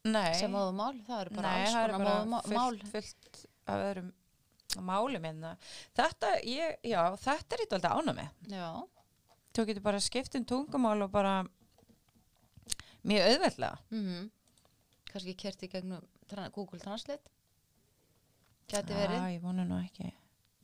[0.05, 4.13] nei, sem móðumál, það eru bara nei, alls er konar móðumál fullt, fullt af öðrum
[4.85, 5.53] málum hérna.
[5.95, 8.29] Þetta, ég, já, þetta er eitthvað ánægð með.
[8.53, 8.69] já,
[9.55, 11.35] Þú getur bara skipt um tungumál og bara
[13.05, 13.79] mjög auðveldlega.
[13.91, 14.31] mm
[15.15, 17.23] kannski kerti gegnum tra- Google Translate
[18.67, 20.09] geti verið Já, ég vonu nú ekki.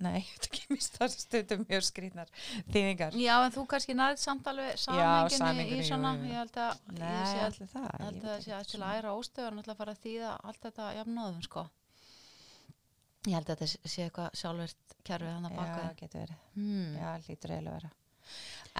[0.00, 2.30] Nei, þetta kemur stað stundum mjög skrýtnar
[2.72, 3.16] þýðingar.
[3.20, 6.30] Já, en þú kannski nærið samt alveg Já, samhenginni í svona, jú, jú.
[6.32, 7.90] ég held að Nei, ég sé allir það.
[7.90, 8.88] ég held að það sé að til svona.
[8.94, 11.66] að æra óstöðun alltaf að fara að þýða allt þetta jafnóðum, sko.
[13.28, 15.96] Ég held að þetta sé eitthvað sjálfvert kerfið hann að baka Já, þið.
[16.00, 16.38] getur verið.
[16.56, 16.94] Hmm.
[16.96, 17.90] Já, hlýtur eiginlega vera.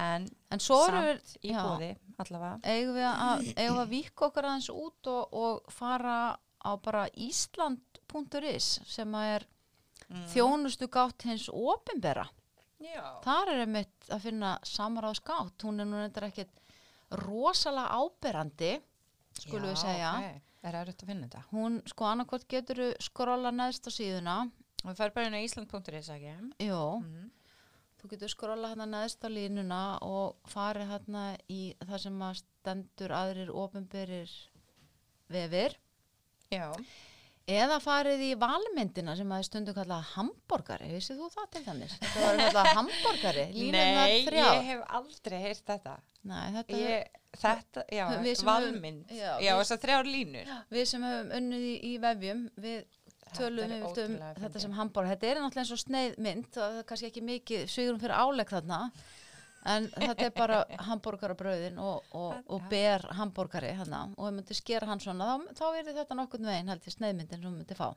[0.00, 1.60] En En samt í já.
[1.66, 1.90] bóði,
[2.22, 2.58] allavega.
[2.70, 3.44] eigum við að,
[3.82, 6.16] að vika okkur aðeins út og, og fara
[6.60, 9.46] á bara ísland.is sem að er
[10.10, 10.24] Mm.
[10.32, 12.24] þjónustu gátt hins opinbera.
[12.80, 13.20] Já.
[13.22, 15.62] Þar er einmitt að finna samráð skátt.
[15.62, 16.50] Hún er nú reyndar ekkit
[17.20, 18.72] rosalega áberandi,
[19.38, 20.14] skulum við segja.
[20.18, 20.40] ok.
[20.62, 21.42] Er það að finna þetta?
[21.52, 24.34] Hún, sko, annarkvort getur skrolla neðst á síðuna.
[24.84, 26.34] Og það fer bara inn á Ísland.is, ekki?
[26.66, 27.30] Jú, Mm.
[28.00, 33.10] þú getur skrolla hérna neðst á línuna og farið hérna í það sem að stendur
[33.12, 34.30] aðrir ofinberir
[35.30, 35.76] vefir.
[36.50, 36.72] Já.
[37.50, 40.90] Eða farið í valmyndina sem að stundu kallað hambúrgari.
[40.94, 41.94] Vissið þú það til þannig?
[42.02, 43.44] Þetta var kallað hambúrgari.
[43.56, 44.52] Línurnar Nei, þrjár.
[44.54, 45.96] ég hef aldrei heyrt þetta.
[46.30, 47.04] Nei, þetta er
[47.40, 48.04] þetta, já,
[48.44, 49.10] valmynd.
[49.14, 50.50] já, Já, við- þessar þrjár línur.
[50.74, 52.80] við sem höfum unnið í, í vefjum, við
[53.38, 55.14] tölum við um þetta sem hambúrgar.
[55.14, 58.80] Þetta er náttúrulega eins og sneiðmynd, það er kannski ekki mikið svigurum fyrir álegg þarna,
[59.68, 64.88] en þetta er bara hambúrgarabröðin og, og, og ber hambúrgari hérna og ef myndi skera
[64.88, 67.90] hann svona, þá, þá er þetta nokkurn veginn held ég sneiðmyndin sem myndi fá.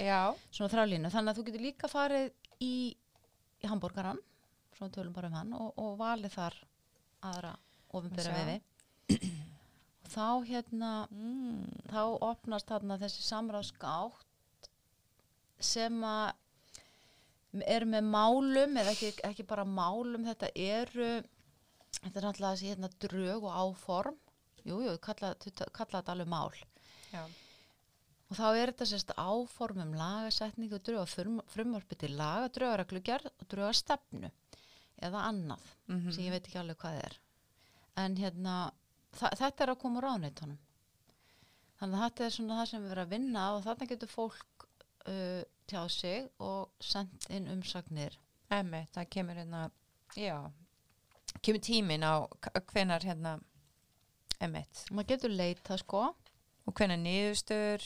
[0.00, 0.34] Já.
[0.52, 2.26] Svona þrálínu, þannig að þú getur líka farið
[2.60, 2.74] í,
[3.64, 4.20] í hambúrgaran,
[4.76, 6.58] svona tölum bara um hann og, og valið þar
[7.30, 7.54] aðra
[7.96, 8.58] ofinbera vefi.
[10.04, 11.64] Og þá hérna, Mm.
[11.90, 14.68] þá opnast þarna þessi samráðsgátt
[15.60, 16.32] sem að
[17.66, 21.08] eru með málum eða ekki, ekki bara málum þetta eru
[22.00, 24.18] þetta er náttúrulega þessi hérna drög og áform
[24.64, 25.32] jújú, jú, kalla,
[25.72, 26.52] kalla þetta alveg mál
[27.10, 27.24] Já.
[28.30, 32.48] og þá er þetta sérst áform um lagasetningu og drög og frum, frumvarpi til laga
[32.54, 34.30] drögareglugjörð og drögastefnu
[35.02, 36.12] eða annað Mhm.
[36.12, 37.18] sem ég veit ekki alveg hvað er
[37.96, 38.72] en hérna
[39.18, 40.58] þetta er að koma ráðneitunum
[41.80, 44.66] þannig að þetta er svona það sem við erum að vinna og þarna getur fólk
[45.08, 48.16] uh, tjáð sig og sendt inn umsagnir.
[48.50, 49.64] Emmi, það kemur hérna,
[50.18, 50.36] já,
[51.42, 52.26] kemur tímin á
[52.72, 53.36] hvenar hérna,
[54.42, 56.08] emmitt, maður getur leita sko.
[56.68, 57.82] Og hvenar niðurstur,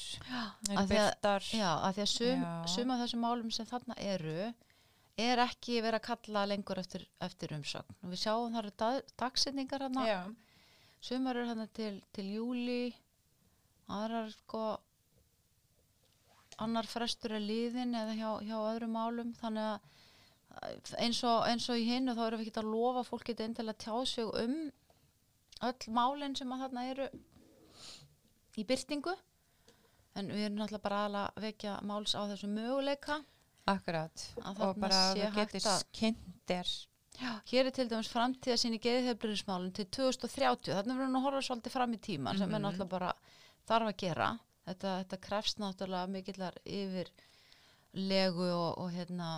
[0.75, 1.45] að- byrtar.
[1.55, 2.67] já, að því að sum, Já.
[2.75, 4.55] sum af þessum málum sem þarna eru
[5.17, 7.95] er ekki verið að kalla lengur eftir, eftir umsögn.
[8.03, 10.35] Og við sjáum það eru dag, dagsetningar hérna
[11.01, 12.95] sumar eru hérna til, til júli
[13.89, 14.79] aðrar sko
[16.59, 19.81] annar frestur er liðin eða hjá, hjá öðrum málum þannig
[20.61, 23.25] að eins og, eins og í hinnu þá erum við ekki að lofa að fólk
[23.27, 24.73] geti endilega tjáð sig um
[25.63, 27.09] öll málin sem að þarna eru
[28.61, 29.15] í byrtingu
[30.15, 33.21] en við erum náttúrulega bara að vekja máls á þessu möguleika
[33.67, 34.27] akkurat.
[34.45, 36.73] Að Og bara sé þú hægt getur að- kynntir.
[37.15, 41.25] Já, hér er til dæmis framtíða sín í geðhefbriðismálun til 2030, þannig verður nú að
[41.29, 42.65] horfa svolítið fram í tíman sem er Mhm.
[42.67, 43.13] náttúrulega bara
[43.67, 44.39] þarf að gera.
[44.65, 47.11] Þetta, þetta krefst náttúrulega mikillar yfir
[47.95, 49.29] legu og, og hérna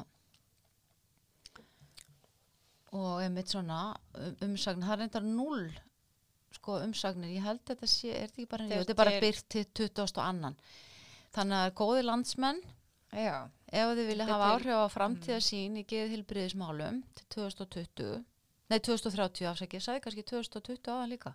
[2.97, 3.81] og einmitt svona
[4.15, 5.67] um, umsagnir, það er reyndar null
[6.57, 9.25] sko umsagnir, ég held þetta sé, er þetta ekki bara, Þetta jú, þetta er bara
[9.27, 10.23] byrt til 20.
[10.23, 10.57] annan.
[11.37, 12.63] Þannig að góði landsmenn.
[13.13, 13.35] Já,
[13.69, 18.25] ef þið vilja hafa áhrif á framtíðarsýn í geðhilbriðismálum til 2020
[18.71, 21.33] nei 2030 afsækja, ég sagði kannski 2020 áðan líka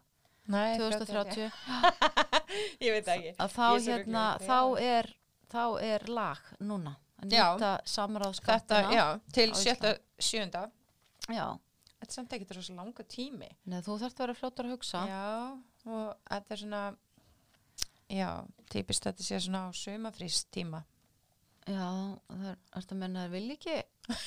[0.50, 1.52] Nei, 2030
[2.86, 3.34] Ég veit það ekki.
[3.54, 5.10] þá hérna þá er,
[5.52, 10.64] þá er lag núna að nýta samráðskattina til á sjötta, sjönda.
[11.30, 11.46] já.
[12.02, 13.48] Þetta er samt ekki svo langa tími.
[13.70, 15.28] Nei, þú þarft að vera fljótar að hugsa Já,
[15.86, 16.80] og þetta er svona,
[18.10, 18.30] já,
[18.74, 20.82] típist þetta sé svona á sumafrýst tíma.
[21.70, 21.86] já,
[22.26, 23.78] það er, að menna að vilja ekki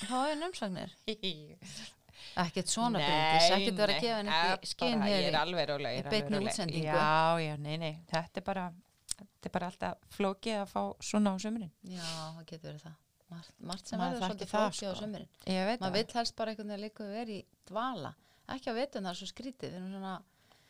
[0.07, 0.95] fá einn umsagnir
[2.45, 5.37] ekkert svona byrjus, ekkert vera að gefa henni ekki skinn Ég er hér í-
[5.71, 6.49] róleg.
[6.51, 6.85] útsendingu.
[6.85, 8.67] Já, já, nei, nei, þetta er bara,
[9.15, 11.73] þetta er bara alltaf flókið að fá svona á sömurinn.
[11.85, 13.01] já, það getur verið það
[13.31, 15.01] margt, margt sem verður það, flókið á sko.
[15.03, 18.15] sömurinn Ég veit maður vill helst bara einhvern veginn líka vera í dvala
[18.55, 20.15] ekki að veitum það er svo skrítið við erum svona,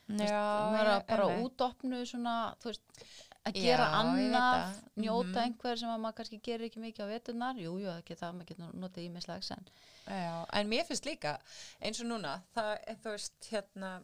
[0.04, 0.32] þú veist,
[0.74, 3.04] maður er bara útopnu svona, þú veist
[3.44, 4.76] að Já, gera veit annað það.
[4.96, 5.42] njóta Mhm.
[5.44, 8.46] einhver sem að maður kannski gerir ekki mikið á veitunar, jú, jú, ekki það maður
[8.52, 9.64] getur notið ímislags en
[10.06, 11.38] Já, en mér finnst líka
[11.80, 14.02] eins og núna, það þú veist hérna,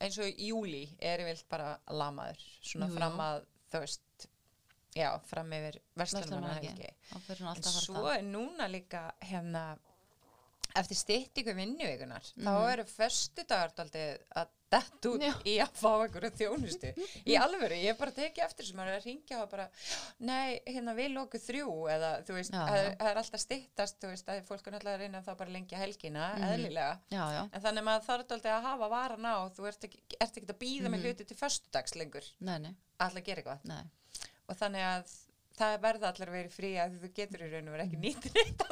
[0.00, 4.26] eins og í júli er ég vilt bara lamaður svona Jú, fram að þú veist
[4.94, 6.00] já, fram yfir hún
[7.56, 9.78] en svo er núna líka hérna
[10.74, 12.72] eftir styttingu vinnuvikunar þá Mhm.
[12.72, 15.34] eru föstu dagardaldi að dett út Já.
[15.44, 16.92] í að fá einhverju þjónustu
[17.26, 19.66] í alvöru, ég hef bara tekið eftir sem er að ringja og bara,
[20.20, 24.26] nei, hérna við lóku þrjú eða þú veist, það það er alltaf styttast, þú veist,
[24.32, 26.48] að fólk er náttúrulega að reyna þá bara að lengja helgina, Mhm.
[26.54, 29.80] eðlilega já, já, en þannig að maður þarf alltaf að hafa varan á þú ert
[29.84, 31.04] ekki, ert ekki að býða með Mhm.
[31.04, 33.82] hluti til föstudags lengur, nei, nei, alltaf að gera eitthvað nei
[34.48, 35.04] og þannig að
[35.58, 38.28] það verða allir að vera frí að þú getur í raun og vera ekki nýtt
[38.34, 38.62] neitt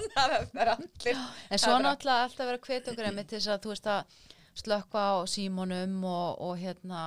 [1.51, 4.15] En svo náttúrulega alltaf vera hvet okkur einmitt til þess að þú veist að
[4.61, 7.03] slökka á símónum og, og hérna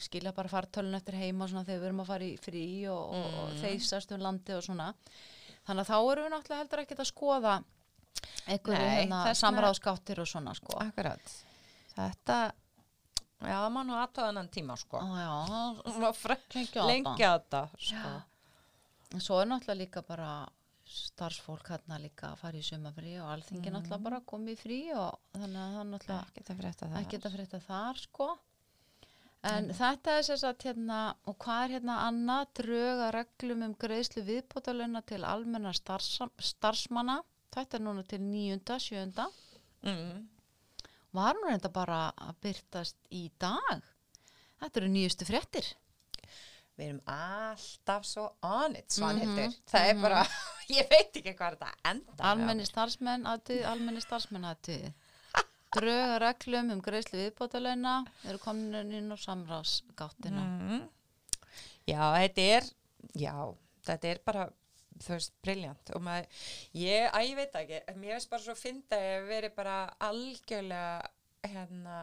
[0.00, 3.14] skilja bara fartölun eftir heima og svona þegar við erum að fara í frí og,
[3.18, 3.60] og, og Mm.
[3.64, 4.86] þeisast um landi og svona.
[5.66, 7.54] Þannig að þá erum við náttúrulega heldur ekkert að skoða
[8.46, 10.76] einhverju hérna, samráðskáttir og svona sko.
[10.84, 11.34] Akkurat
[11.94, 12.38] þetta
[13.44, 15.34] já, það má nú aðtöða annan tíma sko Ó, já,
[16.88, 17.60] lengja þetta.
[17.78, 18.14] sko.
[19.14, 20.30] En Svo er náttúrulega líka bara
[20.94, 23.76] starfsfólk hérna líka að fara í sumafrí og alþingi Mhm.
[23.76, 26.44] náttúrulega bara komið frí og þannig að það náttúrulega ekki
[27.24, 28.28] að frétta að þar sko.
[29.44, 32.46] En þetta er sér satt hérna og hvað er hérna annað?
[32.54, 37.22] Drög að reglum um greiðslu viðbótalöna til almenna starfs, starfsmanna.
[37.52, 39.26] Þetta er núna til nýjunda, sjöunda.
[39.82, 40.28] Mm.
[41.12, 43.82] var nú reynda bara að byrtast í dag?
[44.60, 45.74] Þetta eru nýjustu fréttir
[46.78, 50.02] við erum alltaf svo on it svanhildur, Mhm, það er mhm.
[50.02, 50.22] bara
[50.78, 54.88] ég veit ekki hvað þetta enda almenni starfsmenn aðtöð, almenni starfsmenn aðtöð
[55.76, 57.94] drög að reglum um greiðslu viðbótalöna
[58.28, 60.44] eru komin inn á samráðsgáttina.
[60.44, 60.84] Mm.
[61.90, 62.68] já, þetta er
[63.18, 63.34] já,
[63.86, 64.44] þetta er bara
[65.02, 66.28] þú veist, briljant og maður,
[66.78, 67.80] ég, að ég veit ekki.
[67.98, 71.96] Mér veist bara svo fynda að ég veri bara algjörlega hérna,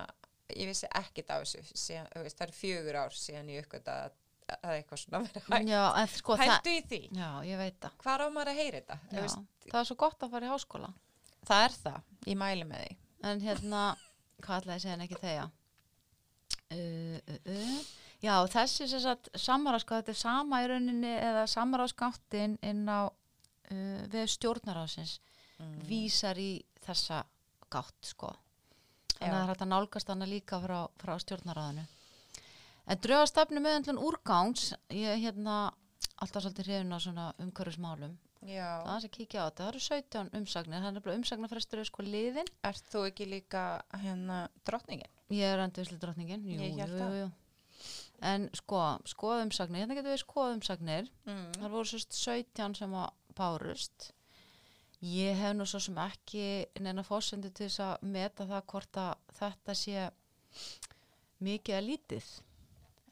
[0.51, 4.17] ég vissi ekkit af þessu síðan, það eru fjögur ár síðan ég uppgöta að,
[4.57, 5.69] að eitthvað svona verið hægt.
[5.71, 7.95] já, en sko það hældu í því, já, ég veit það.
[8.03, 8.99] Hvað á maður að heyra þetta?
[9.11, 10.91] Já, veist, það er svo gott að fara í háskóla.
[11.47, 12.99] Það er það, ég mæli með því.
[13.31, 13.81] En hérna,
[14.41, 15.49] hvað ætlaði að segja en ekki þegar
[16.71, 17.81] uh, uh, uh.
[18.21, 24.01] já, þessi sem sagt samráðskátt, þetta er sama í rauninni eða samráðskáttin inn á uh,
[24.11, 25.19] við stjórnaráðsins
[25.61, 25.81] Mm.
[25.85, 27.23] vísar í þessa
[27.71, 28.31] gátt sko.
[29.19, 31.83] Þannig að að nálgast hana líka frá, frá stjórnaráðinu
[32.87, 34.71] en drögastafnu meðantlun úrgangs.
[34.89, 35.55] Ég er hérna
[36.21, 38.17] alltaf svolítið hrifin á svona umhverfismálum.
[38.41, 40.85] Já, það er að kíkja á þetta, það eru 17 umsagnir.
[40.89, 43.65] Er bara umsagnarfrestur er sko liðin ert þú ekki líka
[44.01, 45.11] hérna drottningin?
[45.31, 46.41] ég er endurvislu drottningin.
[46.49, 47.31] Jú, Ég jú, það.
[48.21, 49.83] en sko, skoða umsagnir.
[49.85, 51.11] Hérna getur við skoða umsagnir.
[51.29, 51.45] Mm.
[51.61, 54.11] það voru sérst 17 sem að bárust.
[55.01, 59.13] Ég hef nú svo sem ekki neina fórsendu til þess að meta það hvort að
[59.39, 60.09] þetta sé
[61.41, 62.27] mikið að lítið.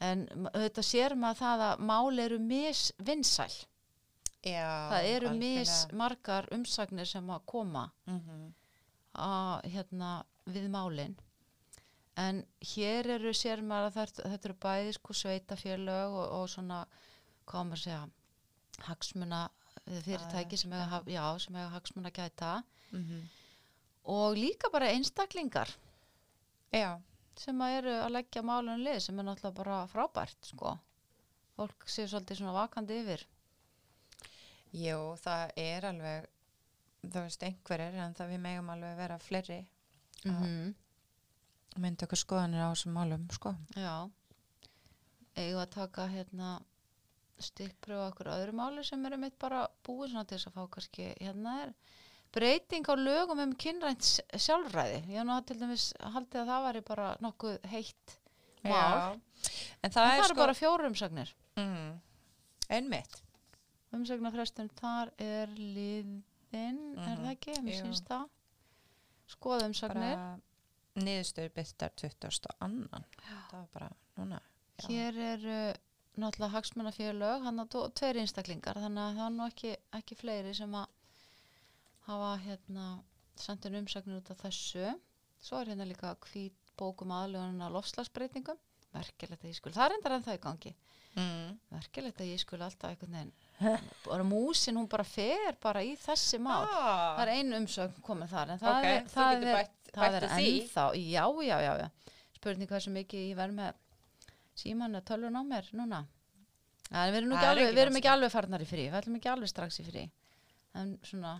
[0.00, 3.52] En auðvitað sér maður það að mál eru misvinsæl.
[4.40, 8.48] Já, Það eru mismargar umsagnir sem að koma mm
[9.18, 10.10] að, hérna,
[10.46, 11.16] við málin.
[12.20, 12.42] En
[12.74, 16.80] hér eru sér maður að þetta, þetta eru bæði sko sveitafélög og, og svona,
[17.50, 18.00] að segja,
[18.86, 19.40] hagsmuna
[19.86, 20.74] eh, fyrirtæki sem
[21.10, 22.62] já, sem eiga hagsmuna gæta.
[24.04, 25.70] Og líka bara einstaklingar.
[26.72, 27.00] Já,
[27.40, 30.76] sem að eru að leggja málun lið sem er náttúrulega bara frábært sko.
[31.56, 33.26] Fólk sé svolítið svona vakandi yfir.
[34.76, 36.26] jú, það er alveg,
[37.02, 39.66] þú veist, einhverjir, en það við megum alveg vera fleiri
[40.24, 40.74] Mm -hmm.
[41.80, 43.54] myndu okkur skoðanir á þessum málum, sko.
[43.74, 44.10] Já.
[45.36, 46.60] Eigum að taka hérna
[47.38, 51.14] stikkpröfu okkur öðru máli sem eru mitt bara búið svona til þess að fá kannski
[51.20, 51.74] hérna er
[52.32, 54.02] breyting á lögum um kynrænt
[54.36, 55.00] sjálfræði.
[55.10, 58.16] Ég nú til dæmis haldið að það væri bara nokkuð heitt
[58.64, 59.20] mál.
[59.82, 61.32] En það, er eru sko, bara fjóru umsagnir.
[61.56, 62.00] mm,
[62.70, 63.22] einmitt.
[63.92, 67.24] Umsagnarfrestum þar er liðin, er Mhm.
[67.24, 67.54] það ekki?
[67.56, 67.80] Jú.
[67.82, 68.28] syns það.
[69.28, 70.14] Skoða umsagnir.
[70.16, 70.38] Bara
[70.96, 72.46] niðurstöður byrtar 20.
[72.60, 73.04] annan.
[73.50, 74.40] Það var bara núna.
[74.78, 74.86] já.
[74.88, 75.74] Hér er uh,
[76.18, 80.72] náttúrulega hagsmunafélög, hann að tveir einstaklingar, þannig að það er nú ekki, ekki fleiri sem
[80.72, 80.86] að
[82.10, 82.86] hafa hérna
[83.40, 84.90] sendt en umsagnir út af þessu.
[85.40, 88.58] Svo er hérna líka hvít bókum aðlögunum að lofslagsbreytingum.
[88.94, 90.72] Merkilegt að ég skul, það er endar en það í gangi.
[91.18, 91.58] Mm.
[91.74, 93.84] Merkilegt að ég skul alltaf einhvern veginn.
[94.06, 96.64] Bara músin, hún bara fer bara í þessi mál.
[96.66, 100.16] Ah, Það er ein umsögn komið þar, en það ok, er, það er, bætt, það
[100.20, 102.16] er ennþá, já, já, já, já.
[102.38, 103.80] Spurning hversu mikið ég verð með
[104.62, 106.00] síman að tölvun á mér núna.
[106.90, 108.98] En við erum, ekki er alveg, ekki við erum ekki alveg farnar í frí, við
[109.00, 110.06] ætlum ekki alveg strax í frí.
[110.80, 111.36] En svona,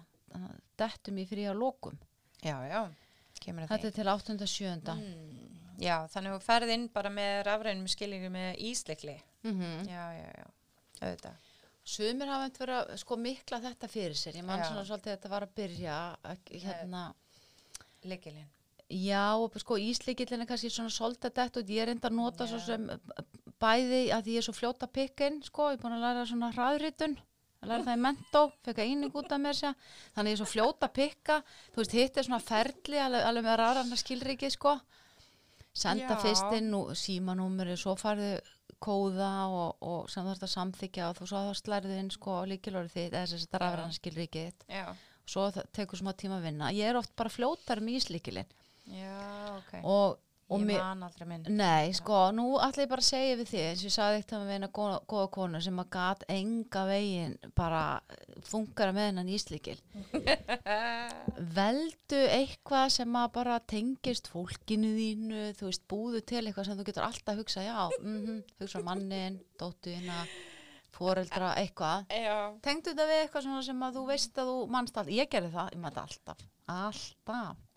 [0.80, 1.98] dettum í frí á lokum.
[2.40, 2.80] Já, já,
[3.40, 4.36] kemur að Þetta er til 8.
[4.54, 4.94] 7.
[4.94, 5.76] Mm.
[5.80, 9.16] Já, þannig að ferð inn bara með rafrænum skilningu með íslikli.
[9.46, 10.46] Mm Já, já, já,
[11.00, 11.48] auðvitað.
[11.90, 14.36] Sumir hafa eitthvað verið að sko mikla þetta fyrir sér.
[14.38, 14.66] Ég man Já.
[14.68, 17.04] svona svolítið að þetta var að byrja, að, hérna,
[18.04, 18.50] Likilinn.
[18.90, 19.24] Já,
[19.62, 22.86] sko íslikillin er kannski svona svolítið dett og ég er enda að nota svo sem
[23.62, 27.16] bæði að ég er svo fljóta pikkin, sko, ég er búin að læra svona hraðritun,
[27.60, 29.74] að læra það í mentó, fekk að eining út af mér sér,
[30.14, 31.40] þannig ég er svo fljóta pikka,
[31.74, 34.78] þú veist, hitt er svona ferli, alveg, alveg með rafræna skilriki, sko,
[35.70, 36.22] senda Já.
[36.24, 38.32] fyrst inn og símanúmeri, svo farðu
[38.80, 42.38] kóða og, og sem þú ert að samþykja og þú svo þá slærðu inn, sko,
[42.48, 44.86] líkilorið þitt, eða þess að rafræna skilrikið Já,
[45.28, 46.72] svo tekur smá tíma að vinna.
[46.72, 48.48] Ég er oft bara fljótar með íslikilin
[48.88, 49.20] já,
[49.58, 49.74] ok.
[49.84, 51.46] og, og ég man aldrei minn.
[51.56, 54.34] nei, sko, nú ætla ég bara að segja við því, eins og ég sagði eitt
[54.34, 57.82] að við eina góða, góða konu sem að gat enga veginn bara
[58.50, 59.76] fungara með hennan íslikil
[61.58, 66.88] veldu eitthvað sem að bara tengist fólkinu þínu, þú veist, búðu til eitthvað sem þú
[66.90, 70.24] getur alltaf að hugsa, já, mm hugsa mannin, dóttuðina
[71.00, 72.10] foreldra, eitthvað.
[72.12, 75.52] Já, tengdu þetta við eitthvað sem að þú veist að þú mannst alltaf, ég gerði
[75.54, 77.69] það, ég mannst alltaf alltaf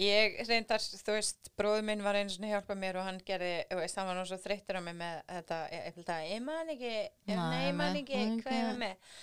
[0.00, 3.96] ég reyndar, þú veist, bróður minn var einu svona hjálpa mér og hann gerði, veist,
[3.96, 6.94] hann var svo þreyttur á mig með þetta, ég, ég, ég, ég man ekki,
[7.30, 8.64] ég man ekki, hvað ekki.
[8.68, 9.14] var með.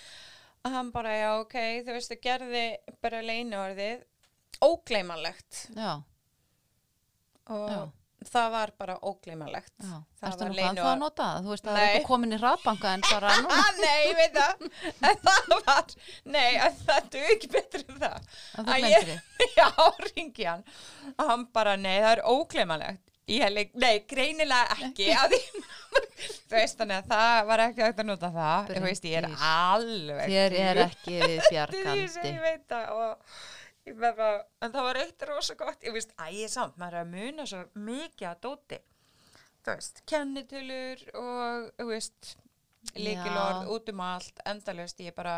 [0.63, 2.65] Og hann bara, já, ok, þú veist, þú gerði
[3.03, 4.05] bara leinu orðið,
[4.63, 5.91] ógleymanlegt já,
[7.51, 7.81] og Já.
[8.31, 9.73] Það var bara ógleymanlegt.
[9.83, 12.39] já, Það var hvað það að nota það, þú veist að það er komin í
[12.41, 13.49] rafbanka en bara nú
[13.81, 14.67] nei, ég veit það.
[15.27, 15.95] Það var,
[16.35, 16.49] nei,
[16.87, 18.29] það duð ekki betur en það.
[18.57, 19.69] að þú glemtir því Já,
[20.09, 20.63] ringi hann.
[21.17, 22.23] Og hann bara, nei, það er
[23.55, 25.05] leik, nei, greinilega ekki.
[26.49, 28.71] þú veist, þannig að það var ekki að nota það.
[28.73, 30.25] Þú veist, ég er alveg.
[30.33, 31.43] þér er ekki við
[32.17, 33.37] sem ég veit það og
[33.91, 34.29] bara,
[34.63, 35.83] en það var eitt rosa gott.
[35.83, 38.79] Ég veist, æ, ég samt, maður er að muna svo mikið að dóti.
[39.63, 42.31] Þú veist, kennitölur og, þú veist,
[42.95, 43.67] líkilorð Já.
[43.75, 45.37] út um allt, endalust, ég bara,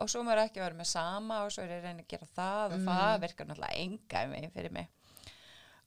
[0.00, 2.74] og svo maður ekki verið með sama og svo er ég reyna að gera það
[2.76, 4.90] og það virkar náttúrulega enga um mig fyrir mig.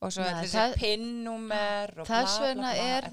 [0.04, 3.08] Og svo er þessi pinnúmer og bla, bla, bla, er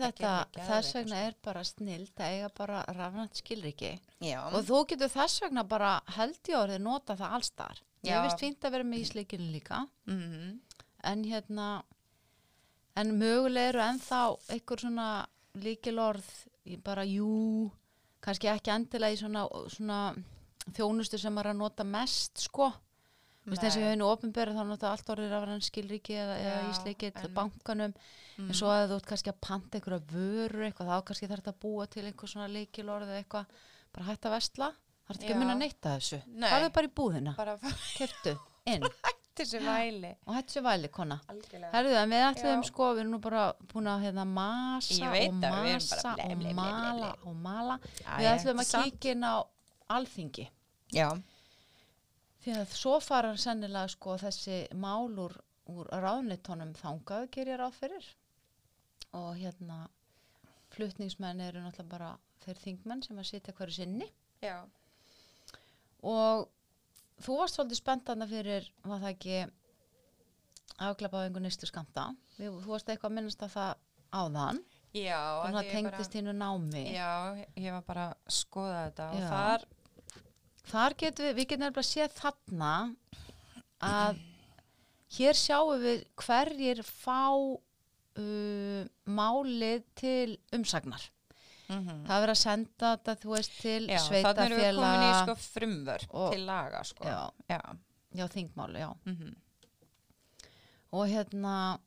[0.67, 3.93] þess vegna er bara snilt að eiga bara rafnætt skilriki.
[4.21, 8.23] Já, og þú getur þess vegna bara held í orðið nota það allstar ég Já.
[8.25, 9.83] veist fínt að vera með ísleikinu líka.
[10.07, 10.61] Mhm,
[11.05, 11.83] en hérna
[12.97, 14.23] en mögulega eru ennþá
[14.53, 15.09] einhver svona
[15.55, 16.29] líkilorð
[16.85, 17.71] bara jú
[18.23, 20.15] kannski ekki endilega í svona, svona
[20.77, 22.73] þjónustu sem er að nota mest sko.
[23.45, 23.57] Nei.
[23.59, 27.13] ég hefði nú opinberið þá nota allt orðið af hann skilríki eða, eða Já, ísleikill
[27.25, 27.95] en- bankanum.
[28.39, 31.53] En svo að þú ert kannski að panta einhverja vöru eitthvað þá kannski þarf þetta
[31.57, 33.47] að búa til einhver svona leikilorð eða eitthvað.
[33.93, 34.69] Bara hægt að vestla
[35.07, 36.21] Það er ekki að munna að þessu.
[36.27, 36.49] Nei.
[36.59, 37.35] Er bara í búðina.
[37.37, 37.57] bara
[37.97, 38.37] Keftu,
[38.73, 38.85] inn
[39.33, 41.17] til þessu væli og hættu sér væli, kona.
[41.33, 45.37] algjörlega Herðu það, við ætlum sko, við erum nú bara búin að hérna masa og
[45.43, 47.79] masa og mala og mala.
[48.03, 49.35] Já, Við ætlum að kíkja inn á
[49.97, 50.49] alþingi.
[50.93, 51.09] já,
[52.43, 55.35] Því að svo fara sennilega sko þessi mál úr,
[55.71, 58.09] úr ráðnitónum þangað gerir ráð fyrir.
[59.15, 59.85] Og hérna,
[60.75, 62.11] flutningsmenn eru náttúrulega bara
[62.45, 64.09] þeir þingmenn sem að sitja hverju sinni.
[64.43, 64.57] já,
[66.03, 66.49] Og
[67.23, 69.37] þú varst svolítið spenntana fyrir, var það ekki
[70.83, 72.09] afglapa á einhver nýstu skamta.
[72.39, 73.73] Þú varst eitthvað að minnast að það
[74.23, 74.63] áðan.
[74.93, 76.83] já Þannig að að ég tengdist þínu námi.
[76.93, 77.13] já,
[77.57, 79.15] ég var bara að skoða þetta Já.
[79.15, 79.65] og þar
[80.73, 82.73] Þar getum við, við getum nefnilega séð þarna
[83.83, 84.21] að
[85.17, 91.03] hér sjáum við hverjir fá uh, málið til umsagnar.
[91.73, 95.07] Mm Það er verið að senda þetta, þú veist, til já, þannig erum við komin
[95.07, 97.31] í sveitafélag, sko frumvörp Og- til laga sko Já.
[97.49, 97.61] já.
[98.15, 98.91] já, þingmáli, já.
[99.07, 99.35] mhm.
[100.93, 101.79] Og hérna,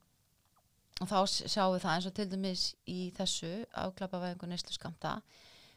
[1.02, 3.52] og þá sjáum við það eins og til dæmis í þessu
[3.84, 5.22] afklapavæðingu neyslu skamta,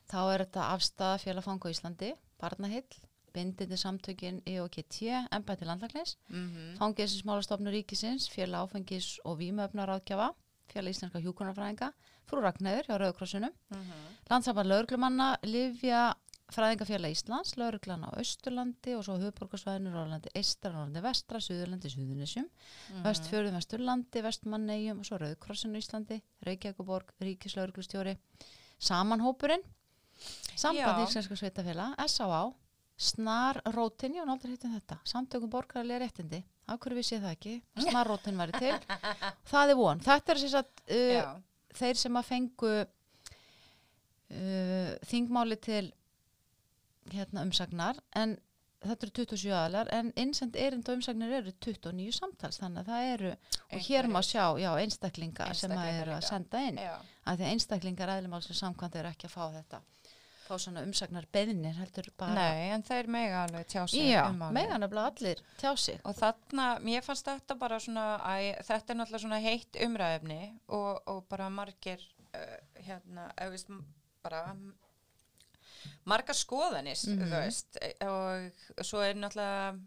[0.09, 2.87] þá er þetta afstæða félagfang á Íslandi, barnahill,
[3.35, 5.03] bindindi samtökin EOKT,
[5.37, 6.79] embætti landlæknis, Mhm.
[6.79, 10.31] Fangelsismálastofnur ríkisins, félag áfengis og vímöfnaráðgjafa,
[10.73, 11.93] félag íslenska hjúkunarfræðinga,
[12.29, 14.01] frú Ragnæður hjá Rauðkrossunum, Mhm.
[14.31, 16.15] landsamband lauruglumanna, Livja
[16.49, 22.47] fræðingafélag Íslands, lauruglan á Östurlandi og svo höfuborgarsvæðinu, Rólandi Eistra, Rólandi Vestra, Suðurlandi, Suðunisjum,
[22.95, 23.03] Mhm.
[23.05, 28.17] Vestfjörðum, Vesturlandi, Vestmannegjum og svo Rauðkrossinu Íslandi, Reykjavíkuborg, Ríkislauruglustjóri,
[28.81, 29.63] Samanhópurinn,
[30.57, 31.07] Samband Já.
[31.07, 32.53] Íslenska sveitafélag, S.A.A.
[34.17, 37.53] Ég var aldrei hittin þetta, Samtökum borgarlega réttindi, af hverju vissi ég það ekki,
[37.85, 38.73] Snarrótin væri til,
[39.53, 40.01] það er von.
[40.01, 41.43] Þetta er að uh, já,
[41.77, 42.91] þeir sem að fengu uh,
[45.09, 45.87] þingmáli til
[47.13, 48.37] hérna, umsagnar en
[48.85, 53.13] þetta eru 27 aðlar en innsend erind og umsagnir eru 29 samtals þannig að það
[53.13, 53.33] eru
[53.75, 56.95] og hér má sjá já, einstaklinga sem að Einstaklinga eru að senda inn já.
[57.25, 59.83] að því einstaklingar eðlumálsins samkvæmt eru ekki að fá þetta
[60.49, 62.35] fá svona umsagnar beðnir heldur bara.
[62.35, 66.01] Nei, en þeir mega alveg tjá sig já, um megan nefnilega allir tjá sig.
[66.05, 71.03] Og þarna, mér fannst þetta bara svona, æ, þetta er náttúrulega svona heitt umræðefni og,
[71.07, 72.01] og bara margir,
[72.35, 73.85] uh, hérna, veist, m-
[74.25, 74.43] bara
[76.09, 77.23] margar skoðanis, Mhm.
[77.23, 79.79] þú veist, e- og svo er náttúrulega,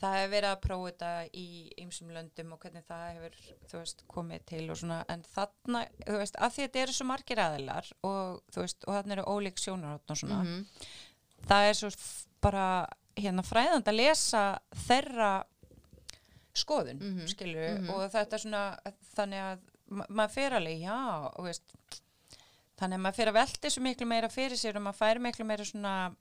[0.00, 1.46] það hefur verið að prófa þetta í
[1.82, 3.34] ymsum löndum og hvernig það hefur,
[3.74, 7.42] veist, komið til og svona, en þarna, þú veist, að því þetta eru svo margir
[7.44, 10.66] aðilar og, þú veist, og þarna eru ólík sjónarhóttn og svona, Mhm.
[11.46, 11.90] það er svo
[12.40, 12.66] bara
[13.16, 15.44] hérna fræðand að lesa þeirra
[16.54, 17.26] skoðun, Mhm.
[17.28, 17.90] skilur Mhm.
[17.90, 18.78] og þetta er svona
[19.16, 19.58] þannig að
[19.90, 21.62] ma maður fer alveg, já, og veist
[22.78, 25.44] þannig að maður fer að velta þessu miklu meira fyrir sér og maður fær miklu
[25.46, 26.16] meira svona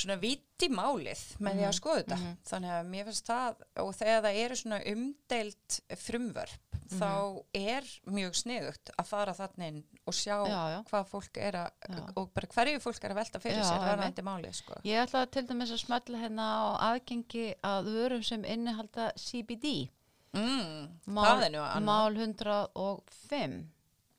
[0.00, 2.36] svona viti málið með því að Mhm, skoða þetta mhm.
[2.50, 6.58] þannig að mér finnst það og þegar það eru svona umdeilt frumvörp
[6.90, 6.98] Mhm.
[6.98, 10.78] þá er mjög sniðugt að fara þannig og sjá Já, já.
[10.90, 12.12] hvað fólk er að Já.
[12.16, 14.74] og bara hverju fólk er að velta fyrir sér varðandi málið sko.
[14.84, 19.90] Ég ætla til dæmis að smetla hérna á aðgengi að vörum sem innihalda CBD
[20.34, 21.50] mm, mál,
[21.82, 23.66] mál 105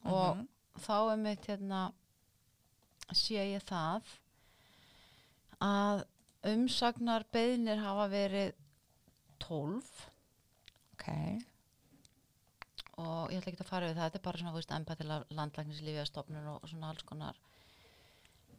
[0.05, 0.47] og Mhm.
[0.79, 1.91] þá er mitt hérna
[3.13, 4.01] sé ég það
[5.61, 6.03] að
[6.51, 8.55] umsagnar beðnir hafa verið
[9.43, 9.91] 12
[10.95, 11.07] ok.
[13.01, 14.97] Og ég ætla ekki að fara við það, þetta er bara svona, þú veist, embæ
[14.99, 17.39] til að stofnun og svona alls konar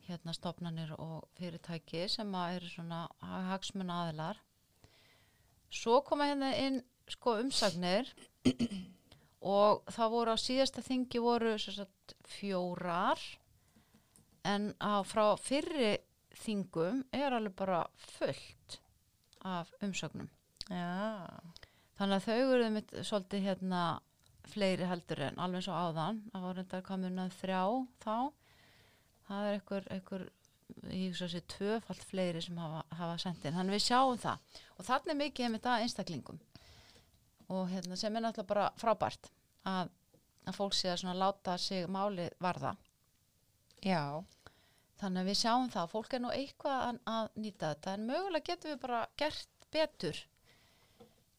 [0.09, 4.40] hérna stofnanir og fyrirtæki sem að eru svona hagsmun aðilar
[5.72, 6.80] svo koma hérna inn
[7.11, 8.11] sko umsagnir
[9.57, 13.20] og það voru á síðasta þingi voru sagt, fjórar.
[14.46, 15.96] En á frá fyrri
[16.43, 17.82] þingum er alveg bara
[18.16, 18.78] fullt
[19.47, 20.30] af umsögnum
[20.68, 21.40] já,
[21.99, 23.80] Þannig að þau eru mitt svolítið hérna
[24.51, 26.22] fleiri heldur en alveg og áðan.
[26.32, 27.61] Það var reyndar komin að þrjá
[28.03, 28.16] þá.
[29.28, 30.24] Það er einhver, einhver
[30.88, 33.55] ég hugsa þessi tvöfalt fleiri sem hafa, hafa sendin.
[33.55, 34.59] Þannig við sjáum það.
[34.76, 36.40] Og þannig er mikið með þetta einstaklingum.
[37.53, 39.30] Og hérna sem er náttúrulega bara frábært
[39.68, 39.93] að,
[40.49, 42.74] að fólk sé að láta sig máli varða.
[43.82, 44.24] já
[45.03, 45.90] Þannig að við sjáum það.
[45.90, 50.20] Fólk er nú eitthvað að, að nýta þetta en mögulega getum við bara gert betur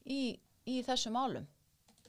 [0.03, 0.21] í,
[0.67, 1.47] í þessu málum.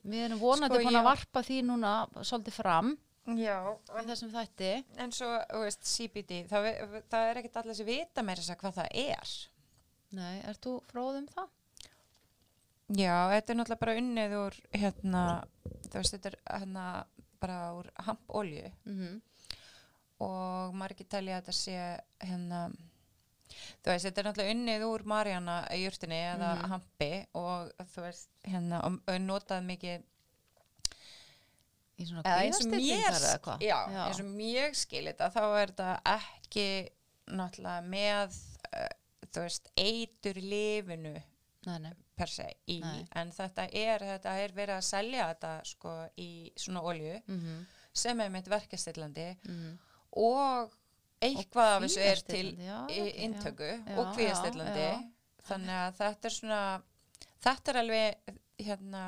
[0.04, 2.90] Við erum vonandi Sko, búin að varpa því núna svolítið fram
[3.38, 4.70] já, í þessum þætti.
[5.00, 6.66] en svo, þú veist, CBD það,
[7.08, 9.34] það er ekkert allir sem vita meira þess að hvað það er
[10.14, 11.48] Nei, ert þú fróð um það?
[13.00, 15.22] já, þetta er náttúrulega bara unnið úr hérna,
[15.88, 16.84] þú veist, þetta er hérna
[17.40, 19.20] bara úr hampolju Mm
[20.20, 21.78] og margir telja að þetta sé
[22.28, 22.60] hérna
[23.84, 26.68] þú veist, þetta er náttúrulega unnið úr Marjana í jurtinni eða Mhm.
[26.70, 30.02] hampi og þú veist, hérna og, notað mikið
[32.02, 33.76] í svona kvíðastillingar eða hvað já,
[34.08, 36.66] eins og mér skil þetta þá er þetta ekki
[37.38, 38.38] náttúrulega með
[38.74, 38.88] uh,
[39.30, 41.14] þú veist, eitur lifinu
[41.66, 41.92] nei, nei.
[42.18, 43.06] per se í, Nei.
[43.14, 48.18] en þetta er, þetta er verið að selja þetta sko í svona olju Mm sem
[48.20, 49.74] er mitt verkastillandi -hmm.
[50.16, 50.72] Og
[51.24, 52.48] eitthvað af þessu er til
[53.24, 54.16] intöku og
[54.76, 54.98] já.
[55.48, 56.60] þannig að þetta er svona
[57.44, 59.04] þetta er alveg hérna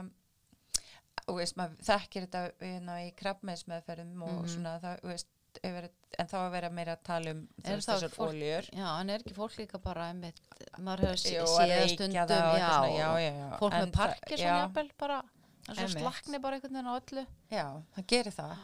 [1.26, 4.48] og veist, maður þekkir þetta hérna, í krabbmeðsmeðferðum og Mhm.
[4.52, 5.28] svona það, veist,
[5.64, 5.88] yfir,
[6.18, 9.56] en þá að vera meira að tala um þessar oljur Já, en er ekki fólk
[9.58, 10.40] líka bara einmitt,
[10.78, 14.56] maður hefur reykja stundum já, svona, já, já, fólk En með Parkinson já.
[14.60, 15.22] jafnvel bara
[15.68, 17.26] en svo slakni bara einhvern veginn á öllu.
[17.50, 18.56] Já, það gerir það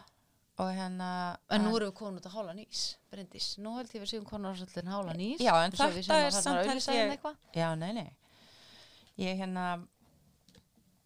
[0.58, 2.82] hérna en nú erum við komin út að hála nýs
[3.12, 6.04] Bryndís, nú held ég við séum konar ásöldin hála nýs Já, en þetta að er
[6.10, 7.38] þarna samt held auglýsa ég-.
[7.56, 8.10] Já, nei, nei.
[9.18, 9.64] Ég hérna,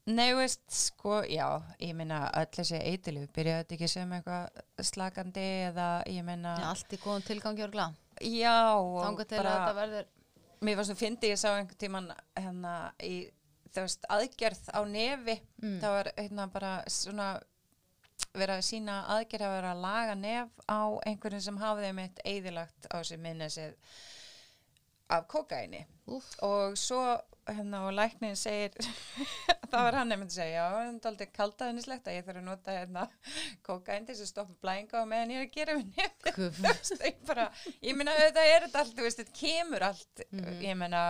[0.06, 1.46] nei, veist, sko, já,
[1.82, 6.68] ég meina, öll þessi eitilif, byrjaði þetta ekki sem eitthvað slakandi eða, ég meina, Já,
[6.74, 7.86] allt í góðum tilgangi og glá
[8.22, 10.06] já, og að þetta verður
[10.66, 12.06] mér var svo fyndi, ég sá einhvern tíman,
[12.38, 13.26] hérna, í,
[13.74, 15.78] þú veist, aðgerð á nefi, Mm.
[15.82, 17.26] það var, hérna, bara svona,
[18.42, 22.88] vera að sína aðgerð að vera að laga nef á einhverjum sem hafði mitt eðilagt
[22.92, 23.74] á sig minnesið
[25.08, 27.00] af kokaini Úf, og svo
[27.46, 28.74] hérna og læknin segir
[29.70, 32.46] það var hann nefnd að segja já, það er aldrei kaldaðinislegt að ég þarf að
[32.48, 33.04] nota hérna
[33.66, 37.20] kokain til þess að stoppa blæðinga og meðan ég er að gera við nefn ég
[37.30, 37.46] bara,
[37.86, 40.60] ég meina þetta er þetta allt, veist, þetta kemur allt Mhm.
[40.66, 41.04] ég meina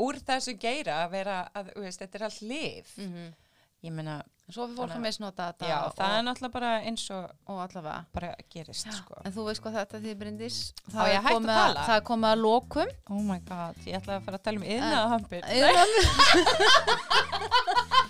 [0.00, 3.34] úr þessu geira að vera, að, veist, þetta er allt lif Mhm.
[3.84, 3.92] ég
[4.50, 6.70] meina, Svo fyrir fólk Þannig að að- misnota þetta já, og, það er náttúrulega bara
[6.90, 8.00] eins og og allavega.
[8.12, 9.14] bara gerist, sko.
[9.24, 10.58] En þú veist hvað þetta því Bryndís?
[10.90, 12.88] Á Það er komið að að, komið að lokum.
[13.10, 15.90] Oh my god, ég ætlaði að fara að tala um yðnaðahampir Iðran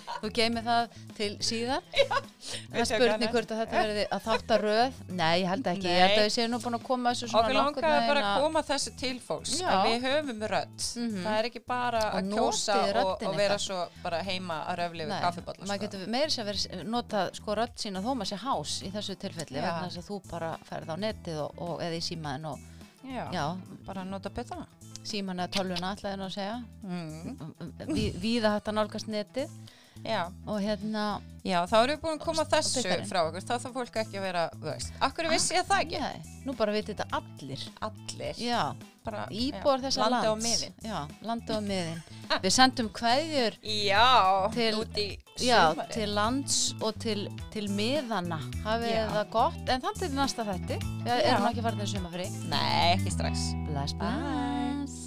[0.21, 4.97] Þú geymir það til síðar Það spurning hvort að þetta verði að þátt að röð
[5.17, 7.43] Nei, ég held ekki, ég held að við séum nú búin að koma þessu svona
[7.47, 9.67] Okkur nokkurn langaði bara að koma þessu til fólks Já.
[9.71, 11.21] að við höfum rödd Mhm.
[11.25, 13.65] það er ekki bara Og að notið kjósa og, röddina og vera ykkar.
[13.65, 15.85] svo bara heima að röfli við Nei, kaffibotla maður sko.
[15.87, 19.57] getur meira sér verið notað sko rödd sína þó maður sé hás í þessu tilfelli
[19.57, 19.65] Já.
[19.67, 22.59] vegna þess að þú bara ferð á netið og, og eða í símaðin og
[23.05, 23.45] já, já,
[23.85, 24.67] bara nota betana
[25.03, 27.37] síman eða tölvuna ætlaði nú að segja mm.
[27.89, 29.49] Ví, víða hægt að nálgast netið
[30.05, 30.21] já.
[30.47, 33.09] og hérna já, þá erum við búin að koma þessu byggarinn.
[33.09, 33.41] frá okkur.
[33.47, 34.93] Þá þarf fólk ekki að vera, veist.
[35.01, 37.65] Akkur vissi ég það ekki, nei, nú bara viti þetta allir.
[37.81, 38.41] Allir?
[38.41, 38.61] Já,
[39.03, 40.75] bara, já, þessa lands á miðin.
[40.85, 42.01] Já, landi á miðin.
[42.45, 44.05] Við sendum kveðjur já,
[44.53, 45.07] Til- út í
[45.41, 45.91] já, sumarið.
[45.97, 49.05] til lands og til, til miðana hafið Já.
[49.17, 49.61] það gott.
[49.67, 50.79] En þannig til næsta þætti.
[51.03, 51.33] Við Já.
[51.33, 53.51] erum ekki farin til sumafri nei, ekki strax.
[53.67, 53.99] Bless, bless.
[53.99, 55.00] Bye